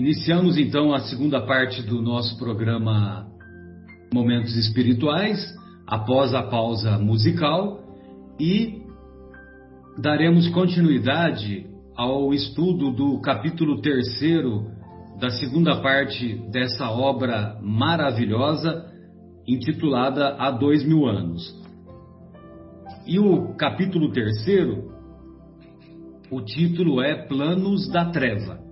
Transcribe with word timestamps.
Iniciamos 0.00 0.56
então 0.56 0.94
a 0.94 1.00
segunda 1.00 1.42
parte 1.42 1.82
do 1.82 2.00
nosso 2.00 2.38
programa 2.38 3.26
Momentos 4.10 4.56
Espirituais, 4.56 5.38
após 5.86 6.32
a 6.34 6.42
pausa 6.42 6.96
musical, 6.96 7.82
e 8.40 8.80
daremos 9.98 10.48
continuidade 10.48 11.66
ao 11.94 12.32
estudo 12.32 12.90
do 12.92 13.20
capítulo 13.20 13.82
terceiro 13.82 14.70
da 15.20 15.28
segunda 15.28 15.82
parte 15.82 16.48
dessa 16.50 16.90
obra 16.90 17.58
maravilhosa 17.60 18.90
intitulada 19.46 20.34
Há 20.38 20.50
Dois 20.50 20.82
Mil 20.82 21.04
Anos. 21.04 21.54
E 23.06 23.18
o 23.18 23.54
capítulo 23.54 24.10
terceiro, 24.12 24.94
o 26.30 26.40
título 26.40 27.02
é 27.02 27.14
Planos 27.26 27.86
da 27.90 28.06
Treva. 28.06 28.69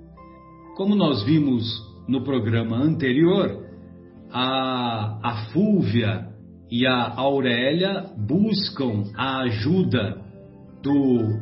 Como 0.79 0.95
nós 0.95 1.25
vimos 1.25 1.85
no 2.07 2.23
programa 2.23 2.77
anterior, 2.77 3.65
a, 4.31 5.19
a 5.21 5.37
Fúvia 5.53 6.29
e 6.71 6.87
a 6.87 7.15
Aurélia 7.17 8.07
buscam 8.17 9.03
a 9.17 9.41
ajuda 9.41 10.23
do 10.81 11.41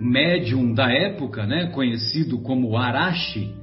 médium 0.00 0.72
da 0.72 0.90
época, 0.90 1.46
né, 1.46 1.66
conhecido 1.66 2.38
como 2.38 2.74
Arashi, 2.74 3.54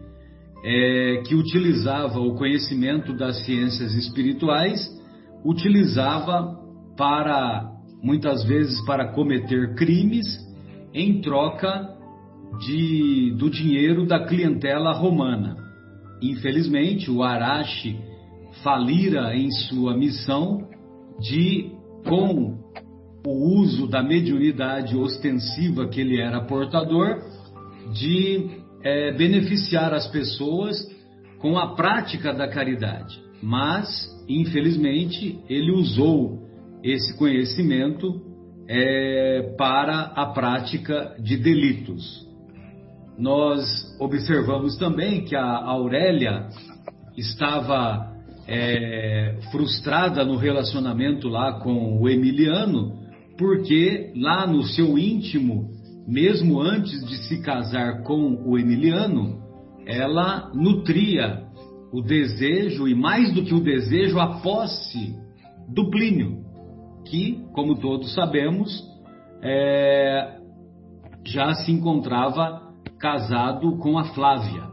é, 0.63 1.23
que 1.25 1.33
utilizava 1.33 2.19
o 2.19 2.35
conhecimento 2.35 3.11
das 3.11 3.43
ciências 3.43 3.95
espirituais, 3.95 4.79
utilizava 5.43 6.59
para 6.95 7.71
muitas 8.03 8.43
vezes 8.43 8.85
para 8.85 9.13
cometer 9.13 9.73
crimes 9.73 10.27
em 10.93 11.21
troca 11.21 11.96
de, 12.59 13.33
do 13.37 13.49
dinheiro 13.49 14.05
da 14.05 14.25
clientela 14.25 14.93
romana. 14.93 15.55
Infelizmente, 16.21 17.11
o 17.11 17.21
Arashi 17.23 17.97
falira 18.63 19.35
em 19.35 19.51
sua 19.51 19.95
missão 19.95 20.67
de, 21.19 21.71
com 22.07 22.57
o 23.25 23.59
uso 23.59 23.87
da 23.87 24.01
mediunidade 24.01 24.95
ostensiva 24.95 25.87
que 25.87 26.01
ele 26.01 26.19
era 26.19 26.45
portador, 26.45 27.21
de 27.93 28.49
é, 28.83 29.11
beneficiar 29.13 29.93
as 29.93 30.07
pessoas 30.07 30.77
com 31.39 31.57
a 31.57 31.75
prática 31.75 32.33
da 32.33 32.47
caridade. 32.47 33.21
Mas, 33.41 33.87
infelizmente, 34.27 35.39
ele 35.49 35.71
usou 35.71 36.47
esse 36.83 37.15
conhecimento 37.17 38.21
é, 38.67 39.53
para 39.57 40.01
a 40.15 40.25
prática 40.27 41.15
de 41.19 41.37
delitos. 41.37 42.26
Nós 43.17 43.65
observamos 43.99 44.77
também 44.77 45.23
que 45.23 45.35
a 45.35 45.43
Aurélia 45.43 46.49
estava 47.17 48.15
é, 48.47 49.39
frustrada 49.51 50.23
no 50.23 50.37
relacionamento 50.37 51.27
lá 51.27 51.59
com 51.59 51.99
o 51.99 52.07
Emiliano, 52.07 52.95
porque 53.37 54.13
lá 54.15 54.45
no 54.45 54.61
seu 54.63 54.97
íntimo, 54.99 55.67
mesmo 56.07 56.61
antes 56.61 57.03
de 57.07 57.17
se 57.27 57.41
casar 57.41 58.03
com 58.03 58.43
o 58.45 58.57
Emiliano, 58.57 59.41
ela 59.85 60.51
nutria 60.53 61.43
o 61.91 62.01
desejo, 62.01 62.87
e 62.87 62.93
mais 62.93 63.33
do 63.33 63.43
que 63.43 63.53
o 63.53 63.59
desejo, 63.59 64.19
a 64.19 64.41
posse 64.41 65.15
do 65.67 65.89
Plínio, 65.89 66.43
que, 67.05 67.43
como 67.53 67.79
todos 67.79 68.13
sabemos, 68.13 68.83
é, 69.41 70.37
já 71.25 71.53
se 71.55 71.71
encontrava 71.71 72.66
casado 72.99 73.77
com 73.77 73.97
a 73.97 74.05
Flávia. 74.13 74.63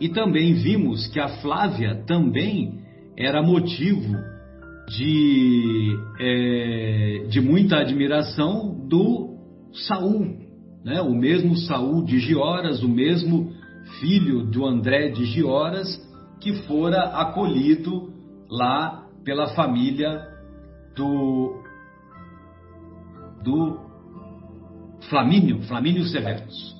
E 0.00 0.08
também 0.08 0.54
vimos 0.54 1.06
que 1.08 1.18
a 1.18 1.28
Flávia 1.40 2.02
também 2.06 2.80
era 3.16 3.42
motivo 3.42 4.14
de, 4.88 5.98
é, 6.20 7.26
de 7.28 7.40
muita 7.40 7.78
admiração 7.78 8.86
do 8.86 9.36
Saul, 9.86 10.36
né? 10.84 11.00
o 11.00 11.14
mesmo 11.14 11.56
Saul 11.56 12.04
de 12.04 12.18
Gioras, 12.18 12.82
o 12.82 12.88
mesmo 12.88 13.52
filho 14.00 14.44
do 14.44 14.66
André 14.66 15.08
de 15.08 15.24
Gioras, 15.24 15.88
que 16.40 16.52
fora 16.64 17.02
acolhido 17.20 18.12
lá 18.50 19.06
pela 19.24 19.48
família 19.54 20.22
do, 20.94 21.62
do 23.42 23.80
Flamínio, 25.08 25.62
Flamínio 25.62 26.04
Severus 26.04 26.76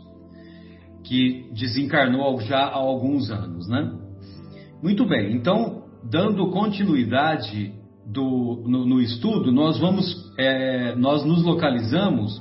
que 1.06 1.48
desencarnou 1.52 2.40
já 2.40 2.58
há 2.58 2.74
alguns 2.74 3.30
anos, 3.30 3.68
né? 3.68 3.92
Muito 4.82 5.06
bem, 5.06 5.34
então, 5.34 5.84
dando 6.04 6.50
continuidade 6.50 7.72
do, 8.04 8.62
no, 8.66 8.84
no 8.84 9.00
estudo, 9.00 9.50
nós 9.50 9.78
vamos, 9.78 10.04
é, 10.38 10.94
nós 10.96 11.24
nos 11.24 11.42
localizamos 11.44 12.40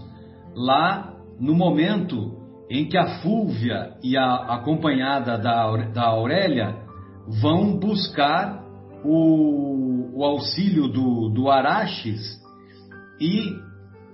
lá 0.55 1.13
no 1.39 1.53
momento 1.53 2.35
em 2.69 2.85
que 2.85 2.97
a 2.97 3.19
Fúvia 3.21 3.93
e 4.03 4.17
a 4.17 4.35
acompanhada 4.55 5.37
da, 5.37 5.87
da 5.87 6.03
Aurélia 6.07 6.75
vão 7.41 7.77
buscar 7.77 8.63
o, 9.03 10.17
o 10.17 10.23
auxílio 10.23 10.87
do, 10.87 11.29
do 11.29 11.49
Araches 11.49 12.19
e 13.19 13.53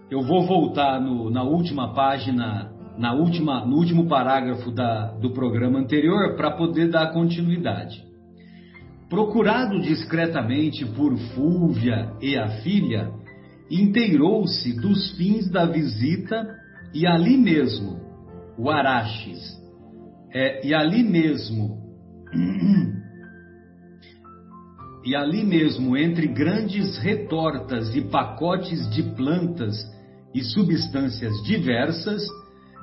eu 0.10 0.22
vou 0.22 0.46
voltar 0.46 1.00
no, 1.00 1.30
na 1.30 1.44
última 1.44 1.94
página 1.94 2.70
na 2.98 3.14
última, 3.14 3.66
no 3.66 3.78
último 3.78 4.08
parágrafo 4.08 4.72
da, 4.72 5.12
do 5.14 5.32
programa 5.32 5.80
anterior 5.80 6.36
para 6.36 6.52
poder 6.52 6.90
dar 6.90 7.12
continuidade. 7.14 8.04
Procurado 9.10 9.80
discretamente 9.82 10.86
por 10.86 11.18
Fúvia 11.36 12.14
e 12.22 12.38
a 12.38 12.48
filha, 12.62 13.12
inteirou-se 13.70 14.74
dos 14.80 15.12
fins 15.18 15.50
da 15.50 15.66
visita 15.66 16.48
e 16.94 17.06
ali 17.08 17.38
mesmo, 17.38 18.00
o 18.58 18.70
Araches, 18.70 19.60
é, 20.34 20.66
e 20.66 20.74
ali 20.74 21.04
mesmo, 21.04 21.78
e 25.04 25.16
ali 25.16 25.44
mesmo, 25.44 25.98
entre 25.98 26.28
grandes 26.28 26.98
retortas 27.00 27.96
e 27.96 28.02
pacotes 28.02 28.90
de 28.92 29.04
plantas 29.04 29.76
e 30.34 30.42
substâncias 30.42 31.34
diversas, 31.44 32.24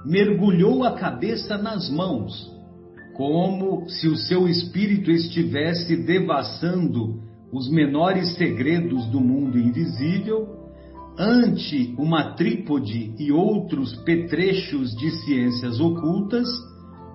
mergulhou 0.05 0.85
a 0.85 0.93
cabeça 0.93 1.59
nas 1.59 1.91
mãos, 1.91 2.51
como 3.17 3.89
se 3.89 4.09
o 4.09 4.17
seu 4.17 4.49
espírito 4.49 5.11
estivesse 5.11 5.97
devassando 5.97 7.21
os 7.53 7.69
menores 7.71 8.35
segredos 8.37 9.07
do 9.07 9.21
mundo 9.21 9.59
invisível, 9.59 10.57
ante 11.19 11.95
uma 11.99 12.35
trípode 12.35 13.13
e 13.19 13.33
outros 13.33 13.97
petrechos 14.05 14.95
de 14.95 15.11
ciências 15.25 15.81
ocultas, 15.81 16.47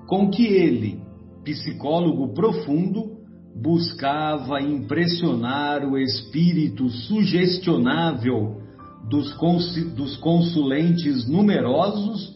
com 0.07 0.29
que 0.29 0.45
ele, 0.45 1.01
psicólogo 1.45 2.33
profundo, 2.33 3.13
buscava 3.55 4.61
impressionar 4.61 5.85
o 5.85 5.97
espírito 5.97 6.89
sugestionável 6.89 8.61
dos, 9.09 9.33
dos 9.95 10.17
consulentes 10.17 11.27
numerosos 11.29 12.32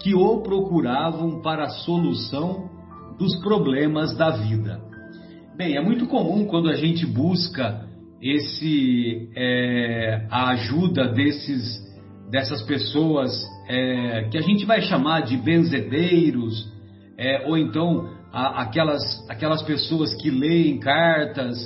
que 0.00 0.14
o 0.14 0.40
procuravam 0.42 1.40
para 1.42 1.64
a 1.64 1.70
solução 1.70 2.68
dos 3.18 3.36
problemas 3.40 4.16
da 4.16 4.30
vida. 4.30 4.80
Bem, 5.56 5.76
é 5.76 5.80
muito 5.80 6.06
comum 6.06 6.46
quando 6.46 6.68
a 6.68 6.74
gente 6.74 7.04
busca 7.04 7.86
esse 8.22 9.28
é, 9.36 10.26
a 10.30 10.50
ajuda 10.50 11.08
desses 11.12 11.86
dessas 12.30 12.62
pessoas 12.62 13.30
é, 13.68 14.28
que 14.30 14.38
a 14.38 14.42
gente 14.42 14.64
vai 14.66 14.82
chamar 14.82 15.22
de 15.22 15.36
benzedeiros 15.36 16.70
é, 17.16 17.46
ou 17.48 17.56
então 17.56 18.08
a, 18.32 18.62
aquelas 18.62 19.02
aquelas 19.28 19.62
pessoas 19.62 20.14
que 20.20 20.30
leem 20.30 20.78
cartas, 20.78 21.58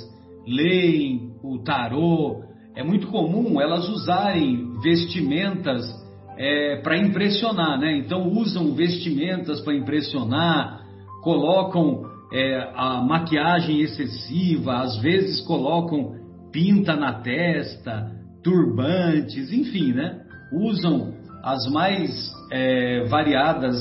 leem 0.47 1.33
o 1.43 1.59
tarô. 1.63 2.43
É 2.75 2.83
muito 2.83 3.07
comum 3.07 3.61
elas 3.61 3.87
usarem 3.87 4.79
vestimentas 4.81 6.02
é, 6.37 6.77
para 6.77 6.97
impressionar, 6.97 7.79
né? 7.79 7.97
Então 7.97 8.27
usam 8.29 8.73
vestimentas 8.73 9.61
para 9.61 9.75
impressionar, 9.75 10.81
colocam 11.21 12.03
é, 12.31 12.71
a 12.75 13.01
maquiagem 13.01 13.81
excessiva, 13.81 14.81
às 14.81 14.97
vezes 14.97 15.41
colocam 15.41 16.15
pinta 16.51 16.95
na 16.95 17.21
testa, 17.21 18.11
turbantes, 18.43 19.51
enfim, 19.51 19.93
né? 19.93 20.21
Usam 20.51 21.13
as 21.43 21.69
mais 21.71 22.31
é, 22.51 23.05
variadas 23.05 23.75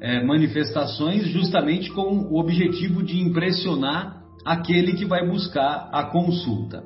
é, 0.00 0.22
manifestações 0.24 1.28
justamente 1.28 1.90
com 1.92 2.28
o 2.30 2.38
objetivo 2.38 3.02
de 3.02 3.20
impressionar 3.20 4.20
aquele 4.44 4.94
que 4.94 5.04
vai 5.04 5.26
buscar 5.28 5.88
a 5.92 6.04
consulta. 6.04 6.82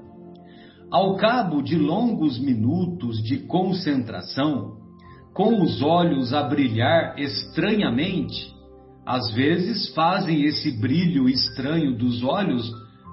Ao 0.91 1.17
cabo 1.17 1.63
de 1.63 1.77
longos 1.77 2.39
minutos 2.39 3.23
de 3.23 3.39
concentração, 3.39 4.86
com 5.37 5.63
os 5.63 5.83
olhos 5.83 6.33
a 6.33 6.43
brilhar 6.45 7.19
estranhamente, 7.19 8.55
às 9.05 9.31
vezes 9.35 9.95
fazem 9.95 10.45
esse 10.45 10.81
brilho 10.81 11.29
estranho 11.29 11.95
dos 11.95 12.25
olhos, 12.25 12.73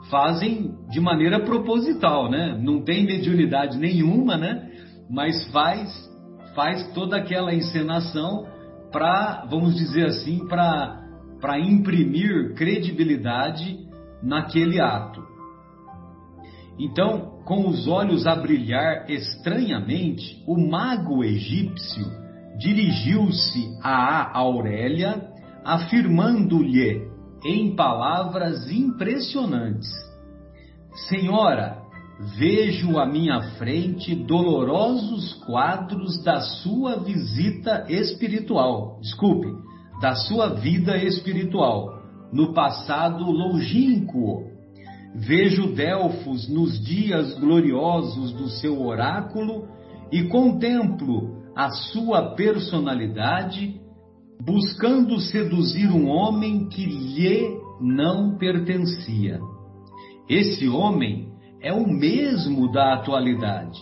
fazem 0.10 0.74
de 0.90 1.02
maneira 1.02 1.42
proposital, 1.42 2.32
né? 2.32 2.58
Não 2.64 2.82
tem 2.82 3.06
mediunidade 3.06 3.78
nenhuma, 3.78 4.38
né? 4.38 4.72
Mas 5.10 5.52
faz 5.52 6.12
faz 6.56 6.88
toda 6.94 7.18
aquela 7.18 7.54
encenação 7.54 8.48
para, 8.90 9.46
vamos 9.50 9.76
dizer 9.76 10.06
assim, 10.06 10.48
para 10.48 11.02
para 11.42 11.60
imprimir 11.60 12.54
credibilidade 12.56 13.78
naquele 14.24 14.80
ato. 14.80 15.22
Então, 16.80 17.33
com 17.46 17.68
os 17.68 17.88
olhos 17.88 18.26
a 18.26 18.36
brilhar 18.36 19.10
estranhamente, 19.10 20.44
o 20.48 20.58
mago 20.58 21.24
egípcio 21.24 22.06
dirigiu-se 22.58 23.78
a 23.82 24.38
Aurélia, 24.38 25.30
afirmando-lhe 25.64 27.08
em 27.46 27.76
palavras 27.76 28.72
impressionantes: 28.72 29.90
Senhora, 31.10 31.82
vejo 32.38 32.98
à 32.98 33.06
minha 33.06 33.42
frente 33.58 34.16
dolorosos 34.16 35.34
quadros 35.46 36.24
da 36.24 36.40
sua 36.40 36.98
visita 36.98 37.86
espiritual. 37.90 39.00
Desculpe, 39.02 39.48
da 40.00 40.16
sua 40.16 40.50
vida 40.50 40.98
espiritual 40.98 42.02
no 42.32 42.54
passado 42.54 43.26
longínquo. 43.26 44.53
Vejo 45.16 45.74
Delfos 45.74 46.50
nos 46.50 46.84
dias 46.84 47.38
gloriosos 47.40 48.34
do 48.34 48.50
seu 48.50 48.82
oráculo 48.82 49.68
e 50.12 50.24
contemplo 50.24 51.44
a 51.56 51.70
sua 51.70 52.34
personalidade, 52.36 53.80
buscando 54.44 55.20
seduzir 55.20 55.88
um 55.92 56.10
homem 56.10 56.68
que 56.68 56.84
lhe 56.84 57.60
não 57.80 58.38
pertencia. 58.38 59.40
Esse 60.28 60.68
homem 60.68 61.32
é 61.62 61.72
o 61.72 61.88
mesmo 61.88 62.72
da 62.72 62.96
atualidade. 62.96 63.80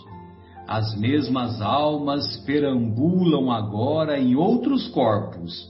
As 0.68 0.94
mesmas 0.98 1.62
almas 1.62 2.36
perambulam 2.44 3.50
agora 3.50 4.20
em 4.20 4.36
outros 4.36 4.86
corpos, 4.88 5.66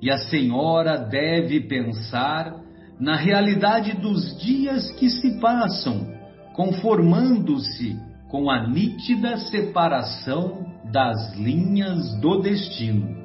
e 0.00 0.10
a 0.10 0.18
senhora 0.18 0.98
deve 0.98 1.60
pensar 1.60 2.65
na 2.98 3.16
realidade 3.16 3.92
dos 3.92 4.38
dias 4.40 4.90
que 4.92 5.10
se 5.10 5.38
passam, 5.40 6.06
conformando-se 6.54 7.96
com 8.28 8.50
a 8.50 8.66
nítida 8.66 9.36
separação 9.36 10.66
das 10.90 11.36
linhas 11.36 12.18
do 12.20 12.40
destino. 12.40 13.16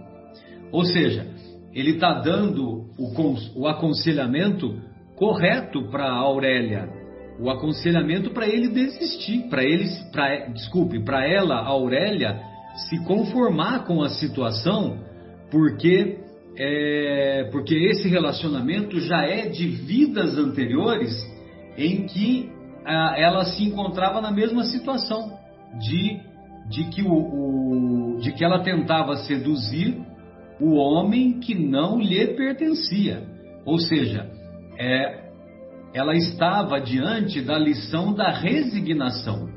Ou 0.72 0.86
seja, 0.86 1.28
ele 1.74 1.92
está 1.92 2.20
dando 2.22 2.86
o, 2.98 3.12
o 3.56 3.68
aconselhamento 3.68 4.82
correto 5.16 5.90
para 5.90 6.12
Aurélia 6.12 7.02
o 7.42 7.50
aconselhamento 7.50 8.30
para 8.30 8.48
ele 8.48 8.70
desistir, 8.70 9.48
para 9.50 9.64
ele, 9.64 9.86
pra, 10.12 10.46
desculpe, 10.50 11.04
para 11.04 11.28
ela, 11.28 11.56
Aurélia, 11.56 12.40
se 12.88 13.04
conformar 13.04 13.86
com 13.86 14.04
a 14.04 14.10
situação, 14.10 15.00
porque 15.50 16.20
é, 16.64 17.50
porque 17.52 17.74
esse 17.74 18.08
relacionamento 18.08 19.00
já 19.00 19.24
é 19.24 19.50
de 19.50 19.68
vidas 19.68 20.38
anteriores 20.38 21.12
em 21.76 22.06
que 22.06 22.52
a, 22.86 23.18
ela 23.18 23.46
se 23.46 23.64
encontrava 23.64 24.22
na 24.22 24.32
mesma 24.32 24.64
situação 24.66 25.40
de, 25.80 26.20
de, 26.70 26.84
que 26.92 27.02
o, 27.02 27.14
o, 27.14 28.20
de 28.22 28.32
que 28.34 28.46
ela 28.46 28.60
tentava 28.60 29.16
seduzir 29.16 30.00
o 30.60 30.76
homem 30.76 31.40
que 31.40 31.56
não 31.56 32.00
lhe 32.00 32.28
pertencia. 32.28 33.24
Ou 33.66 33.80
seja, 33.80 34.30
é, 34.78 35.32
ela 35.96 36.16
estava 36.16 36.80
diante 36.80 37.42
da 37.42 37.58
lição 37.58 38.14
da 38.14 38.30
resignação, 38.30 39.50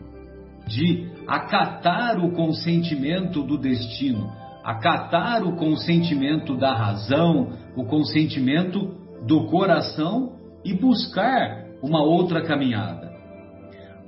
de 0.66 1.06
acatar 1.26 2.18
o 2.24 2.32
consentimento 2.32 3.42
do 3.42 3.58
destino, 3.58 4.32
acatar 4.64 5.44
o 5.44 5.56
consentimento 5.56 6.56
da 6.56 6.74
razão, 6.74 7.52
o 7.76 7.84
consentimento 7.84 8.94
do 9.26 9.46
coração 9.46 10.32
e 10.64 10.72
buscar 10.72 11.64
uma 11.82 12.02
outra 12.02 12.42
caminhada. 12.42 13.12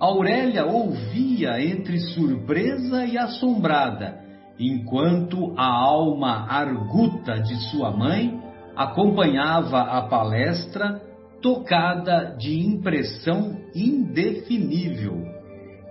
Aurélia 0.00 0.64
ouvia 0.64 1.62
entre 1.62 1.98
surpresa 1.98 3.04
e 3.04 3.18
assombrada, 3.18 4.18
enquanto 4.58 5.54
a 5.56 5.66
alma 5.66 6.46
arguta 6.48 7.38
de 7.40 7.54
sua 7.70 7.90
mãe 7.90 8.40
acompanhava 8.74 9.80
a 9.80 10.02
palestra 10.02 11.02
tocada 11.42 12.36
de 12.38 12.58
impressão 12.58 13.56
indefinível. 13.74 15.22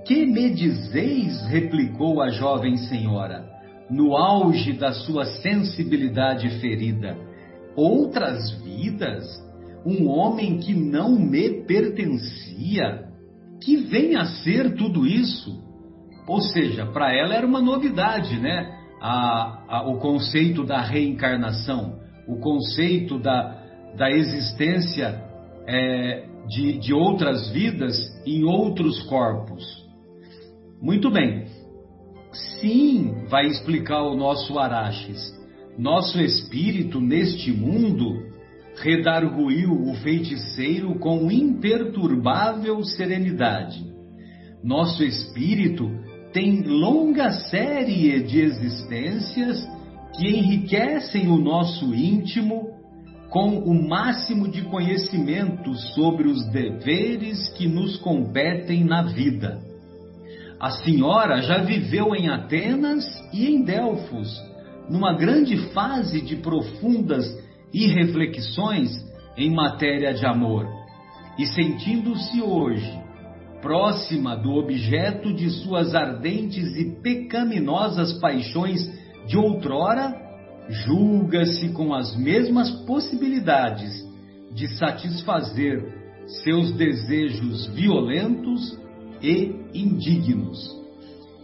Que 0.06 0.26
me 0.26 0.52
dizeis? 0.52 1.48
replicou 1.48 2.22
a 2.22 2.30
jovem 2.30 2.78
senhora, 2.78 3.55
no 3.90 4.16
auge 4.16 4.74
da 4.74 4.92
sua 4.92 5.26
sensibilidade 5.26 6.50
ferida. 6.60 7.18
Outras 7.76 8.52
vidas? 8.62 9.26
Um 9.86 10.08
homem 10.08 10.58
que 10.58 10.74
não 10.74 11.20
me 11.20 11.64
pertencia? 11.64 13.06
Que 13.64 13.78
vem 13.78 14.16
a 14.16 14.26
ser 14.26 14.76
tudo 14.76 15.06
isso? 15.06 15.64
Ou 16.28 16.42
seja, 16.42 16.88
para 16.88 17.14
ela 17.14 17.36
era 17.36 17.46
uma 17.46 17.62
novidade, 17.62 18.40
né? 18.40 18.74
A, 19.02 19.64
a, 19.68 19.88
o 19.88 20.00
conceito 20.00 20.64
da 20.64 20.82
reencarnação, 20.82 22.00
o 22.28 22.40
conceito 22.40 23.20
da, 23.20 23.62
da 23.96 24.10
existência 24.10 25.22
é, 25.68 26.26
de, 26.48 26.80
de 26.80 26.94
outras 26.94 27.50
vidas 27.50 27.96
em 28.26 28.44
outros 28.44 29.04
corpos. 29.04 29.64
Muito 30.82 31.12
bem. 31.12 31.46
Sim, 32.60 33.26
vai 33.30 33.48
explicar 33.48 34.04
o 34.04 34.16
nosso 34.16 34.58
Araches. 34.60 35.34
Nosso 35.78 36.20
espírito 36.22 37.00
neste 37.00 37.52
mundo 37.52 38.24
redarguiu 38.78 39.72
o 39.72 39.94
feiticeiro 39.96 41.00
com 41.00 41.32
imperturbável 41.32 42.84
serenidade. 42.84 43.86
Nosso 44.64 45.04
espírito 45.04 45.90
tem 46.34 46.62
longa 46.64 47.32
série 47.32 48.22
de 48.24 48.42
existências 48.42 49.66
que 50.18 50.28
enriquecem 50.28 51.30
o 51.30 51.38
nosso 51.38 51.94
íntimo 51.94 52.76
com 53.30 53.60
o 53.60 53.88
máximo 53.88 54.48
de 54.48 54.62
conhecimento 54.64 55.74
sobre 55.94 56.28
os 56.28 56.46
deveres 56.52 57.50
que 57.50 57.68
nos 57.68 57.98
competem 57.98 58.84
na 58.84 59.04
vida. 59.04 59.75
A 60.66 60.72
senhora 60.72 61.44
já 61.44 61.60
viveu 61.60 62.16
em 62.16 62.28
Atenas 62.28 63.06
e 63.32 63.46
em 63.46 63.64
Delfos, 63.64 64.36
numa 64.90 65.14
grande 65.14 65.56
fase 65.74 66.20
de 66.22 66.38
profundas 66.38 67.24
irreflexões 67.72 68.90
em 69.38 69.54
matéria 69.54 70.12
de 70.12 70.26
amor, 70.26 70.66
e 71.38 71.46
sentindo-se 71.46 72.42
hoje 72.42 73.00
próxima 73.62 74.36
do 74.36 74.54
objeto 74.54 75.32
de 75.36 75.52
suas 75.52 75.94
ardentes 75.94 76.76
e 76.76 77.00
pecaminosas 77.00 78.14
paixões 78.14 78.92
de 79.28 79.38
outrora, 79.38 80.16
julga-se 80.68 81.70
com 81.74 81.94
as 81.94 82.18
mesmas 82.18 82.72
possibilidades 82.88 84.04
de 84.52 84.68
satisfazer 84.80 85.94
seus 86.26 86.72
desejos 86.72 87.68
violentos 87.68 88.84
e 89.26 89.56
indignos. 89.74 90.70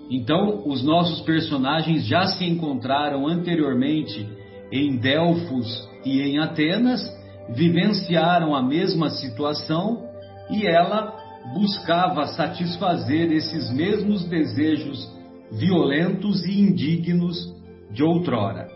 Então, 0.09 0.67
os 0.67 0.83
nossos 0.83 1.21
personagens 1.21 2.05
já 2.05 2.25
se 2.27 2.45
encontraram 2.45 3.27
anteriormente 3.27 4.27
em 4.71 4.97
Delfos 4.97 5.89
e 6.05 6.21
em 6.21 6.39
Atenas, 6.39 7.01
vivenciaram 7.49 8.55
a 8.55 8.61
mesma 8.61 9.09
situação 9.09 10.05
e 10.49 10.65
ela 10.65 11.17
buscava 11.53 12.27
satisfazer 12.27 13.31
esses 13.31 13.71
mesmos 13.71 14.25
desejos 14.25 15.09
violentos 15.51 16.45
e 16.45 16.59
indignos 16.61 17.53
de 17.91 18.03
outrora. 18.03 18.67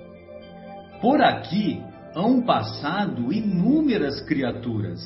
Por 1.02 1.22
aqui 1.22 1.82
hão 2.16 2.42
passado 2.42 3.32
inúmeras 3.32 4.22
criaturas. 4.22 5.02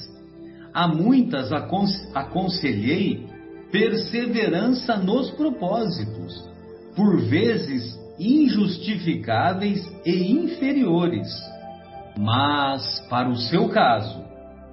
A 0.73 0.87
muitas 0.87 1.51
aconselhei 1.51 3.27
perseverança 3.71 4.97
nos 4.97 5.29
propósitos, 5.31 6.49
por 6.95 7.21
vezes 7.21 7.97
injustificáveis 8.19 9.85
e 10.05 10.31
inferiores. 10.31 11.27
Mas, 12.17 12.99
para 13.09 13.29
o 13.29 13.35
seu 13.35 13.69
caso, 13.69 14.21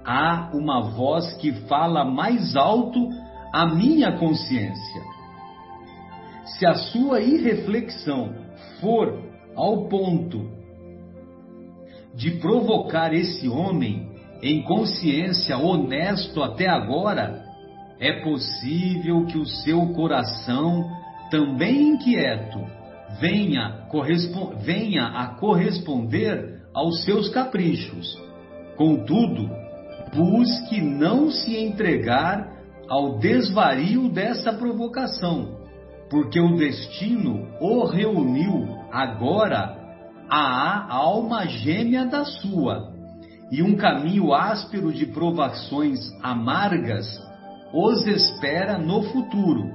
há 0.05 0.51
uma 0.53 0.81
voz 0.81 1.33
que 1.35 1.53
fala 1.67 2.03
mais 2.03 2.55
alto 2.55 3.07
à 3.53 3.65
minha 3.65 4.17
consciência. 4.17 5.03
Se 6.57 6.65
a 6.65 6.73
sua 6.73 7.21
irreflexão 7.21 8.33
for 8.81 9.21
ao 9.55 9.87
ponto 9.87 10.49
de 12.13 12.31
provocar 12.31 13.13
esse 13.13 13.47
homem 13.47 14.09
em 14.41 14.63
consciência 14.63 15.57
honesto 15.57 16.41
até 16.41 16.67
agora, 16.67 17.46
é 17.99 18.21
possível 18.21 19.25
que 19.25 19.37
o 19.37 19.45
seu 19.45 19.87
coração, 19.93 20.89
também 21.31 21.89
inquieto, 21.89 22.59
venha, 23.19 23.87
venha 24.63 25.07
a 25.07 25.27
corresponder 25.35 26.61
aos 26.73 27.03
seus 27.03 27.29
caprichos. 27.29 28.17
Contudo, 28.75 29.49
busque 30.13 30.79
não 30.79 31.31
se 31.31 31.57
entregar 31.57 32.55
ao 32.87 33.17
desvario 33.17 34.09
dessa 34.09 34.53
provocação, 34.53 35.57
porque 36.09 36.39
o 36.39 36.55
destino 36.55 37.47
o 37.59 37.85
reuniu 37.85 38.77
agora 38.91 39.75
à 40.29 40.93
alma 40.93 41.47
gêmea 41.47 42.05
da 42.05 42.23
sua, 42.23 42.93
e 43.51 43.63
um 43.63 43.75
caminho 43.75 44.33
áspero 44.33 44.93
de 44.93 45.05
provações 45.07 45.99
amargas 46.21 47.26
os 47.73 48.05
espera 48.07 48.77
no 48.77 49.03
futuro, 49.03 49.71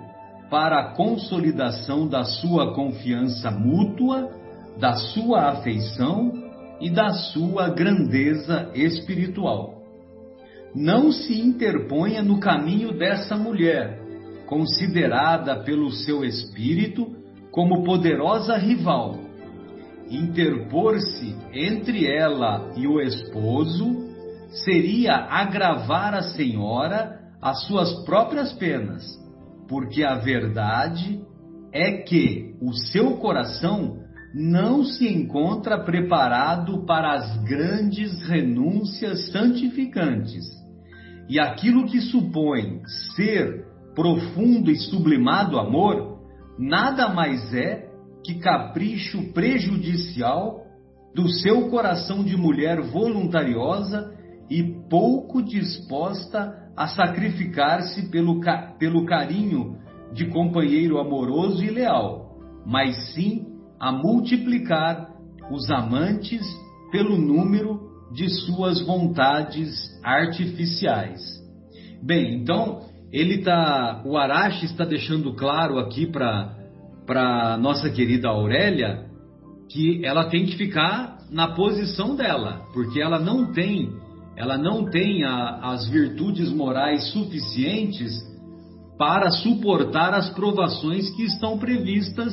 para 0.50 0.80
a 0.80 0.94
consolidação 0.94 2.06
da 2.06 2.25
sua 2.25 2.75
confiança 2.75 3.50
mútua, 3.50 4.30
da 4.78 4.94
sua 4.94 5.50
afeição 5.50 6.32
e 6.80 6.90
da 6.90 7.11
sua 7.11 7.68
grandeza 7.70 8.70
espiritual. 8.75 9.82
Não 10.75 11.12
se 11.12 11.38
interponha 11.40 12.22
no 12.22 12.40
caminho 12.40 12.96
dessa 12.96 13.37
mulher, 13.37 14.00
considerada 14.46 15.56
pelo 15.56 15.90
seu 15.90 16.25
espírito 16.25 17.06
como 17.50 17.84
poderosa 17.84 18.56
rival. 18.56 19.18
Interpor-se 20.11 21.34
entre 21.52 22.06
ela 22.06 22.72
e 22.76 22.87
o 22.87 23.00
esposo 23.00 24.11
seria 24.64 25.14
agravar 25.14 26.14
a 26.14 26.22
senhora 26.22 27.22
as 27.42 27.66
suas 27.66 27.92
próprias 28.04 28.52
penas, 28.52 29.02
porque 29.68 30.04
a 30.04 30.14
verdade 30.14 31.20
é 31.72 32.02
que 32.02 32.54
o 32.61 32.72
seu 32.72 33.16
coração 33.16 33.99
não 34.32 34.84
se 34.84 35.08
encontra 35.08 35.82
preparado 35.82 36.87
para 36.87 37.14
as 37.14 37.37
grandes 37.42 38.22
renúncias 38.22 39.30
santificantes. 39.32 40.44
E 41.28 41.40
aquilo 41.40 41.87
que 41.87 42.00
supõe 42.00 42.80
ser 43.16 43.66
profundo 43.94 44.70
e 44.70 44.76
sublimado 44.76 45.58
amor, 45.58 46.20
nada 46.58 47.08
mais 47.08 47.52
é 47.52 47.90
que 48.25 48.37
capricho 48.37 49.32
prejudicial 49.32 50.62
do 51.14 51.28
seu 51.28 51.68
coração 51.68 52.22
de 52.22 52.37
mulher 52.37 52.80
voluntariosa 52.80 54.14
e 54.49 54.62
pouco 54.88 55.42
disposta 55.42 56.62
a 56.76 56.88
sacrificar-se 56.88 58.11
pelo, 58.11 58.41
pelo 58.79 59.05
carinho 59.05 59.76
de 60.12 60.26
companheiro 60.26 60.99
amoroso 60.99 61.64
e 61.64 61.71
leal, 61.71 62.37
mas 62.67 63.12
sim 63.14 63.47
a 63.79 63.91
multiplicar 63.91 65.11
os 65.50 65.71
amantes 65.71 66.43
pelo 66.91 67.17
número 67.17 67.81
de 68.12 68.29
suas 68.29 68.81
vontades 68.85 69.71
artificiais. 70.05 71.21
Bem, 72.02 72.37
então 72.37 72.83
ele 73.12 73.38
tá, 73.38 74.02
o 74.05 74.17
Arashi 74.17 74.67
está 74.67 74.85
deixando 74.85 75.35
claro 75.35 75.79
aqui 75.79 76.07
para 76.07 76.61
para 77.07 77.57
nossa 77.57 77.91
querida 77.91 78.29
Aurélia 78.29 79.07
que 79.69 80.05
ela 80.05 80.29
tem 80.29 80.47
que 80.47 80.57
ficar 80.57 81.19
na 81.31 81.49
posição 81.49 82.14
dela, 82.14 82.62
porque 82.73 83.00
ela 83.00 83.19
não 83.19 83.52
tem 83.52 83.91
ela 84.36 84.56
não 84.56 84.84
tem 84.84 85.24
a, 85.24 85.72
as 85.72 85.88
virtudes 85.88 86.52
morais 86.52 87.10
suficientes 87.12 88.12
para 88.98 89.30
suportar 89.30 90.14
as 90.14 90.30
provações 90.30 91.10
que 91.10 91.24
estão 91.24 91.58
previstas 91.58 92.32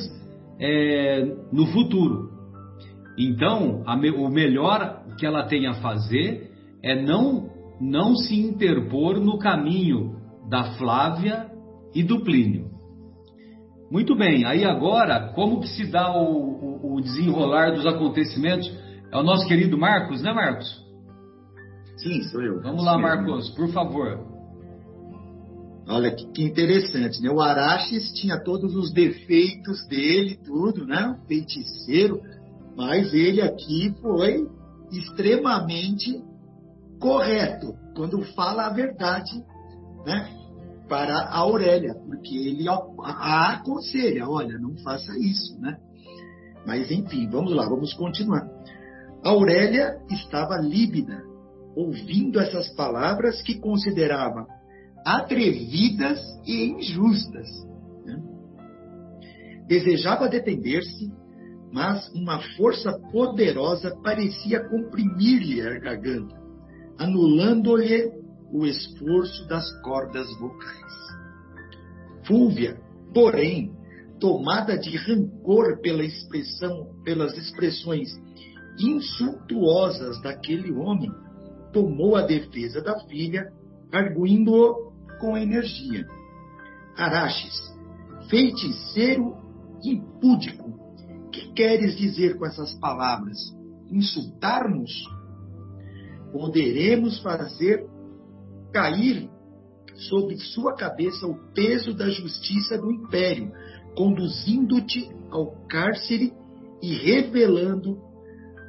é, 0.58 1.24
no 1.52 1.66
futuro. 1.66 2.30
Então, 3.18 3.82
a, 3.86 3.94
o 3.94 4.28
melhor 4.28 5.04
que 5.18 5.26
ela 5.26 5.44
tem 5.44 5.66
a 5.66 5.74
fazer 5.74 6.50
é 6.82 7.00
não, 7.00 7.50
não 7.80 8.14
se 8.14 8.38
interpor 8.38 9.20
no 9.20 9.38
caminho 9.38 10.16
da 10.48 10.72
Flávia 10.78 11.50
e 11.94 12.02
do 12.02 12.20
Plínio. 12.20 12.70
Muito 13.90 14.14
bem, 14.14 14.44
aí 14.44 14.64
agora, 14.64 15.32
como 15.34 15.60
que 15.60 15.68
se 15.68 15.90
dá 15.90 16.16
o, 16.16 16.22
o, 16.22 16.94
o 16.94 17.00
desenrolar 17.00 17.72
dos 17.72 17.84
acontecimentos? 17.84 18.70
É 19.12 19.16
o 19.16 19.22
nosso 19.22 19.46
querido 19.48 19.76
Marcos, 19.76 20.22
né, 20.22 20.32
Marcos? 20.32 20.79
Sim, 22.02 22.22
sou 22.24 22.42
eu. 22.42 22.62
Vamos 22.62 22.82
lá, 22.82 22.98
Marcos, 22.98 23.50
por 23.50 23.68
favor. 23.72 24.18
Olha 25.86 26.14
que, 26.14 26.42
interessante, 26.42 27.20
né? 27.20 27.30
O 27.30 27.40
Araches 27.40 28.12
tinha 28.12 28.38
todos 28.38 28.74
os 28.74 28.92
defeitos 28.92 29.86
dele, 29.86 30.38
tudo, 30.44 30.86
né? 30.86 31.08
Um 31.08 31.26
feiticeiro, 31.26 32.22
mas 32.76 33.12
ele 33.12 33.42
aqui 33.42 33.94
foi 34.00 34.48
extremamente 34.90 36.22
correto 36.98 37.74
quando 37.94 38.22
fala 38.34 38.66
a 38.66 38.72
verdade, 38.72 39.32
né? 40.06 40.30
Para 40.88 41.18
a 41.18 41.38
Aurélia, 41.38 41.94
porque 41.94 42.34
ele 42.34 42.66
a 42.68 43.54
aconselha, 43.54 44.28
olha, 44.28 44.58
não 44.58 44.76
faça 44.78 45.12
isso, 45.18 45.60
né? 45.60 45.76
Mas 46.66 46.90
enfim, 46.90 47.28
vamos 47.28 47.54
lá, 47.54 47.68
vamos 47.68 47.92
continuar. 47.94 48.48
A 49.22 49.30
Aurélia 49.30 49.98
estava 50.08 50.56
líbida 50.56 51.29
ouvindo 51.80 52.38
essas 52.38 52.68
palavras 52.74 53.40
que 53.42 53.58
considerava 53.58 54.46
atrevidas 55.04 56.20
e 56.46 56.66
injustas. 56.66 57.48
Né? 58.04 58.22
Desejava 59.66 60.28
defender-se, 60.28 61.10
mas 61.72 62.08
uma 62.12 62.40
força 62.56 62.92
poderosa 63.10 63.96
parecia 64.02 64.68
comprimir-lhe 64.68 65.62
a 65.62 65.78
garganta, 65.78 66.36
anulando-lhe 66.98 68.12
o 68.52 68.66
esforço 68.66 69.46
das 69.48 69.70
cordas 69.80 70.26
vocais. 70.38 70.92
Fúvia, 72.26 72.78
porém, 73.14 73.72
tomada 74.18 74.76
de 74.76 74.96
rancor 74.96 75.80
pela 75.80 76.04
expressão, 76.04 76.88
pelas 77.04 77.36
expressões 77.38 78.10
insultuosas 78.78 80.20
daquele 80.20 80.72
homem, 80.72 81.10
tomou 81.72 82.16
a 82.16 82.22
defesa 82.22 82.80
da 82.80 82.98
filha, 83.06 83.52
arguindo-o 83.92 84.92
com 85.20 85.36
energia. 85.36 86.06
Araches, 86.96 87.56
feiticeiro 88.28 89.36
impúdico, 89.84 90.70
que 91.32 91.52
queres 91.52 91.96
dizer 91.96 92.36
com 92.36 92.46
essas 92.46 92.74
palavras? 92.74 93.38
Insultar-nos? 93.90 94.90
Poderemos 96.32 97.20
fazer 97.22 97.86
cair 98.72 99.28
sobre 100.08 100.36
sua 100.38 100.74
cabeça 100.74 101.26
o 101.26 101.36
peso 101.52 101.92
da 101.92 102.08
justiça 102.08 102.78
do 102.78 102.90
império, 102.90 103.52
conduzindo-te 103.96 105.10
ao 105.30 105.52
cárcere 105.66 106.32
e 106.82 106.94
revelando 106.94 107.98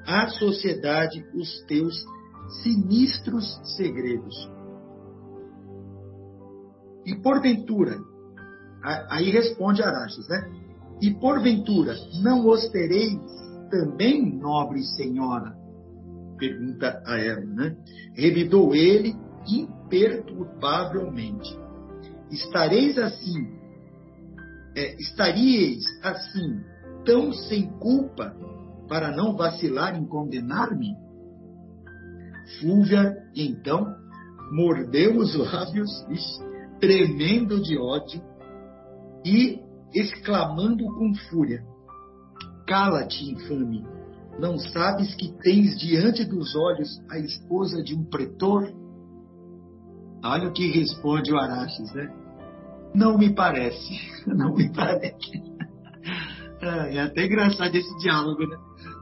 à 0.05 0.27
sociedade 0.27 1.23
os 1.33 1.61
teus 1.65 2.03
sinistros 2.63 3.59
segredos. 3.75 4.49
E 7.05 7.15
porventura, 7.15 7.97
aí 9.09 9.29
responde 9.31 9.81
Araxes, 9.81 10.27
né? 10.27 10.51
E 11.01 11.13
porventura, 11.15 11.95
não 12.21 12.47
os 12.47 12.69
tereis 12.69 13.19
também, 13.71 14.37
nobre 14.37 14.83
senhora? 14.83 15.57
Pergunta 16.37 17.01
a 17.05 17.17
ela, 17.17 17.45
né? 17.45 17.75
Revidou 18.15 18.75
ele 18.75 19.15
imperturbavelmente. 19.47 21.57
Estareis 22.29 22.97
assim, 22.97 23.47
é, 24.75 24.95
estaríeis 24.95 25.83
assim, 26.03 26.59
tão 27.05 27.31
sem 27.33 27.67
culpa, 27.79 28.35
para 28.87 29.15
não 29.15 29.35
vacilar 29.35 29.95
em 29.95 30.05
condenar-me? 30.05 30.95
Fúvia, 32.59 33.15
então, 33.35 33.85
mordeu 34.51 35.17
os 35.17 35.35
lábios, 35.35 35.89
tremendo 36.79 37.61
de 37.61 37.77
ódio, 37.77 38.21
e 39.25 39.59
exclamando 39.93 40.85
com 40.85 41.13
fúria: 41.29 41.63
Cala-te, 42.67 43.31
infame! 43.31 43.85
Não 44.39 44.57
sabes 44.57 45.13
que 45.15 45.31
tens 45.39 45.77
diante 45.77 46.25
dos 46.25 46.55
olhos 46.55 46.89
a 47.09 47.19
esposa 47.19 47.83
de 47.83 47.93
um 47.93 48.05
pretor? 48.05 48.71
Olha 50.23 50.49
o 50.49 50.53
que 50.53 50.71
responde 50.71 51.33
o 51.33 51.37
Araxes, 51.37 51.93
né? 51.93 52.11
Não 52.95 53.17
me 53.17 53.33
parece, 53.33 53.99
não 54.27 54.53
me 54.55 54.71
parece. 54.73 55.41
É 56.63 56.99
até 57.01 57.25
engraçado 57.25 57.73
esse 57.75 57.97
diálogo, 57.97 58.47
né? 58.47 58.55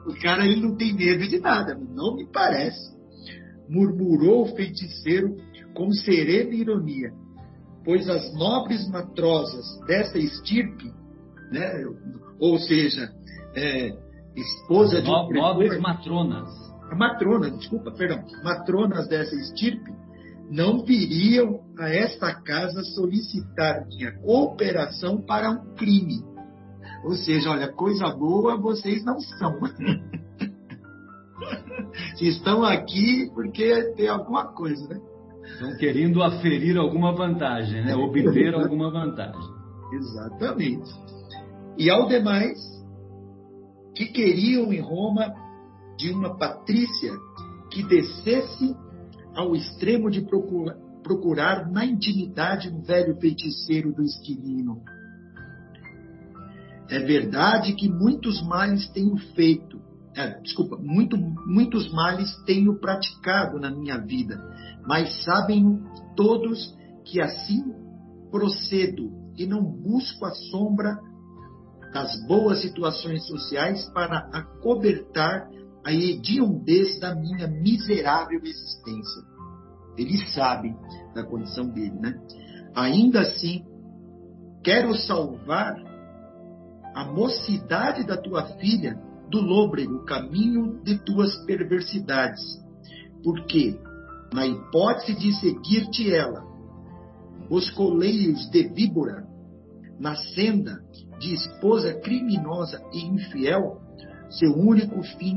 O 0.07 0.17
cara 0.21 0.45
ele 0.45 0.61
não 0.61 0.77
tem 0.77 0.93
medo 0.93 1.27
de 1.27 1.41
nada, 1.41 1.75
não 1.75 2.15
me 2.15 2.25
parece. 2.31 2.97
Murmurou 3.69 4.43
o 4.43 4.55
feiticeiro 4.55 5.37
com 5.73 5.91
serena 5.91 6.53
ironia, 6.53 7.11
pois 7.85 8.09
as 8.09 8.33
nobres 8.33 8.89
matrosas 8.89 9.65
dessa 9.85 10.17
estirpe, 10.17 10.91
né, 11.51 11.85
ou 12.39 12.57
seja, 12.57 13.11
é, 13.55 13.91
esposa 14.35 15.01
de 15.01 15.09
um 15.09 15.29
nobres 15.29 15.79
matronas, 15.79 16.49
matronas, 16.97 17.57
desculpa, 17.57 17.91
perdão, 17.91 18.23
matronas 18.43 19.07
dessa 19.07 19.35
estirpe, 19.35 19.91
não 20.49 20.83
viriam 20.83 21.61
a 21.77 21.89
esta 21.89 22.33
casa 22.41 22.83
solicitar 22.83 23.85
minha 23.87 24.11
cooperação 24.19 25.21
para 25.21 25.51
um 25.51 25.75
crime. 25.75 26.23
Ou 27.03 27.13
seja, 27.13 27.51
olha, 27.51 27.71
coisa 27.71 28.09
boa 28.09 28.57
vocês 28.57 29.03
não 29.05 29.19
são. 29.19 29.59
Estão 32.21 32.63
aqui 32.63 33.29
porque 33.33 33.93
tem 33.95 34.07
alguma 34.07 34.53
coisa, 34.53 34.87
né? 34.87 34.99
Estão 35.53 35.77
querendo 35.77 36.21
aferir 36.21 36.77
alguma 36.77 37.13
vantagem, 37.13 37.83
né? 37.83 37.95
Obter 37.95 38.53
alguma 38.53 38.91
vantagem. 38.91 39.49
Exatamente. 39.93 40.91
E 41.77 41.89
ao 41.89 42.07
demais, 42.07 42.57
que 43.95 44.05
queriam 44.07 44.71
em 44.71 44.79
Roma 44.79 45.33
de 45.97 46.11
uma 46.11 46.37
patrícia 46.37 47.11
que 47.71 47.83
descesse 47.83 48.75
ao 49.35 49.55
extremo 49.55 50.09
de 50.09 50.21
procurar, 50.21 50.75
procurar 51.03 51.69
na 51.69 51.85
intimidade 51.85 52.69
um 52.69 52.81
velho 52.81 53.15
feiticeiro 53.19 53.93
do 53.93 54.03
esquilino. 54.03 54.81
É 56.89 56.99
verdade 56.99 57.73
que 57.73 57.87
muitos 57.87 58.41
males 58.41 58.89
tenho 58.89 59.15
feito, 59.35 59.78
é, 60.19 60.37
desculpa, 60.41 60.75
muito, 60.75 61.17
muitos 61.17 61.89
males 61.93 62.29
tenho 62.45 62.77
praticado 62.77 63.57
na 63.57 63.71
minha 63.71 63.97
vida, 63.97 64.37
mas 64.85 65.23
sabem 65.23 65.81
todos 66.13 66.75
que 67.05 67.21
assim 67.21 67.63
procedo 68.29 69.09
e 69.37 69.45
não 69.45 69.63
busco 69.63 70.25
a 70.25 70.31
sombra 70.51 70.99
das 71.93 72.21
boas 72.27 72.61
situações 72.61 73.25
sociais 73.27 73.89
para 73.93 74.29
acobertar 74.33 75.49
a 75.85 75.93
hediondez 75.93 76.99
da 76.99 77.15
minha 77.15 77.47
miserável 77.47 78.41
existência. 78.43 79.23
Ele 79.97 80.17
sabe 80.33 80.75
da 81.15 81.23
condição 81.23 81.65
dele, 81.69 81.97
né? 81.97 82.19
Ainda 82.75 83.21
assim, 83.21 83.65
quero 84.61 84.93
salvar 84.95 85.75
a 86.93 87.05
mocidade 87.05 88.05
da 88.05 88.17
tua 88.17 88.43
filha 88.57 88.99
do 89.29 89.41
lôbrego 89.41 90.03
caminho 90.05 90.81
de 90.83 90.97
tuas 90.99 91.35
perversidades. 91.45 92.41
Porque, 93.23 93.79
na 94.33 94.45
hipótese 94.45 95.15
de 95.15 95.33
seguir-te 95.39 96.13
ela, 96.13 96.43
os 97.49 97.69
coleiros 97.71 98.49
de 98.49 98.67
víbora, 98.69 99.27
na 99.99 100.15
senda 100.15 100.81
de 101.19 101.33
esposa 101.33 101.93
criminosa 101.95 102.81
e 102.93 103.05
infiel, 103.05 103.81
seu 104.29 104.53
único 104.55 105.01
fim 105.17 105.35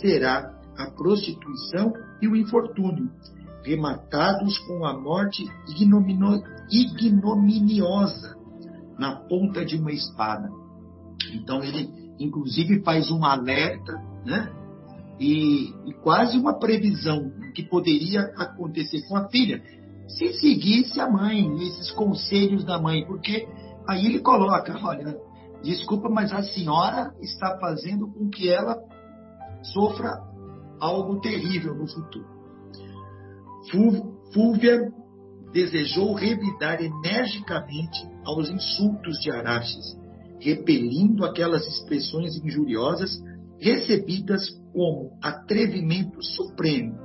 será 0.00 0.54
a 0.76 0.90
prostituição 0.92 1.92
e 2.22 2.28
o 2.28 2.36
infortúnio, 2.36 3.10
rematados 3.64 4.56
com 4.60 4.86
a 4.86 4.98
morte 4.98 5.44
ignominiosa 6.70 8.36
na 8.98 9.16
ponta 9.16 9.64
de 9.64 9.76
uma 9.76 9.92
espada. 9.92 10.48
Então 11.32 11.62
ele, 11.62 11.90
inclusive, 12.18 12.82
faz 12.82 13.10
um 13.10 13.24
alerta, 13.24 13.92
né? 14.24 14.52
E, 15.18 15.74
e 15.86 15.92
quase 16.02 16.38
uma 16.38 16.58
previsão 16.58 17.32
que 17.54 17.62
poderia 17.62 18.20
acontecer 18.36 19.02
com 19.08 19.16
a 19.16 19.28
filha 19.28 19.62
se 20.08 20.32
seguisse 20.34 21.00
a 21.00 21.10
mãe, 21.10 21.52
esses 21.66 21.90
conselhos 21.90 22.64
da 22.64 22.80
mãe, 22.80 23.04
porque 23.06 23.46
aí 23.86 24.06
ele 24.06 24.20
coloca, 24.20 24.78
olha, 24.82 25.18
desculpa, 25.62 26.08
mas 26.08 26.32
a 26.32 26.42
senhora 26.42 27.12
está 27.20 27.58
fazendo 27.58 28.10
com 28.12 28.30
que 28.30 28.48
ela 28.48 28.78
sofra 29.62 30.22
algo 30.80 31.20
terrível 31.20 31.74
no 31.74 31.86
futuro. 31.86 32.26
Fúvia 34.32 34.92
desejou 35.52 36.14
revidar 36.14 36.80
energicamente 36.82 38.08
aos 38.24 38.48
insultos 38.48 39.18
de 39.18 39.30
Araxes, 39.30 39.97
repelindo 40.40 41.24
aquelas 41.24 41.66
expressões 41.66 42.36
injuriosas 42.36 43.22
recebidas 43.58 44.48
como 44.72 45.12
atrevimento 45.22 46.22
supremo. 46.22 46.96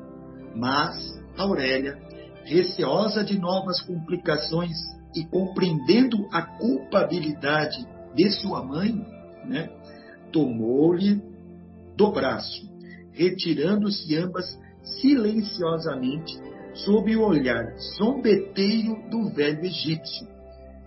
Mas 0.56 1.19
Aurélia, 1.38 1.98
receosa 2.46 3.24
de 3.24 3.39
novas 3.39 3.82
complicações 3.82 4.78
e 5.15 5.24
compreendendo 5.26 6.28
a 6.32 6.41
culpabilidade 6.41 7.86
de 8.15 8.30
sua 8.30 8.63
mãe, 8.63 8.93
né, 9.46 9.69
tomou-lhe 10.32 11.22
do 11.96 12.12
braço, 12.12 12.69
retirando-se 13.12 14.15
ambas 14.15 14.58
silenciosamente 14.84 16.39
sob 16.74 17.15
o 17.15 17.26
olhar 17.26 17.76
zombeteiro 17.98 18.98
do 19.10 19.30
velho 19.30 19.63
egípcio, 19.65 20.28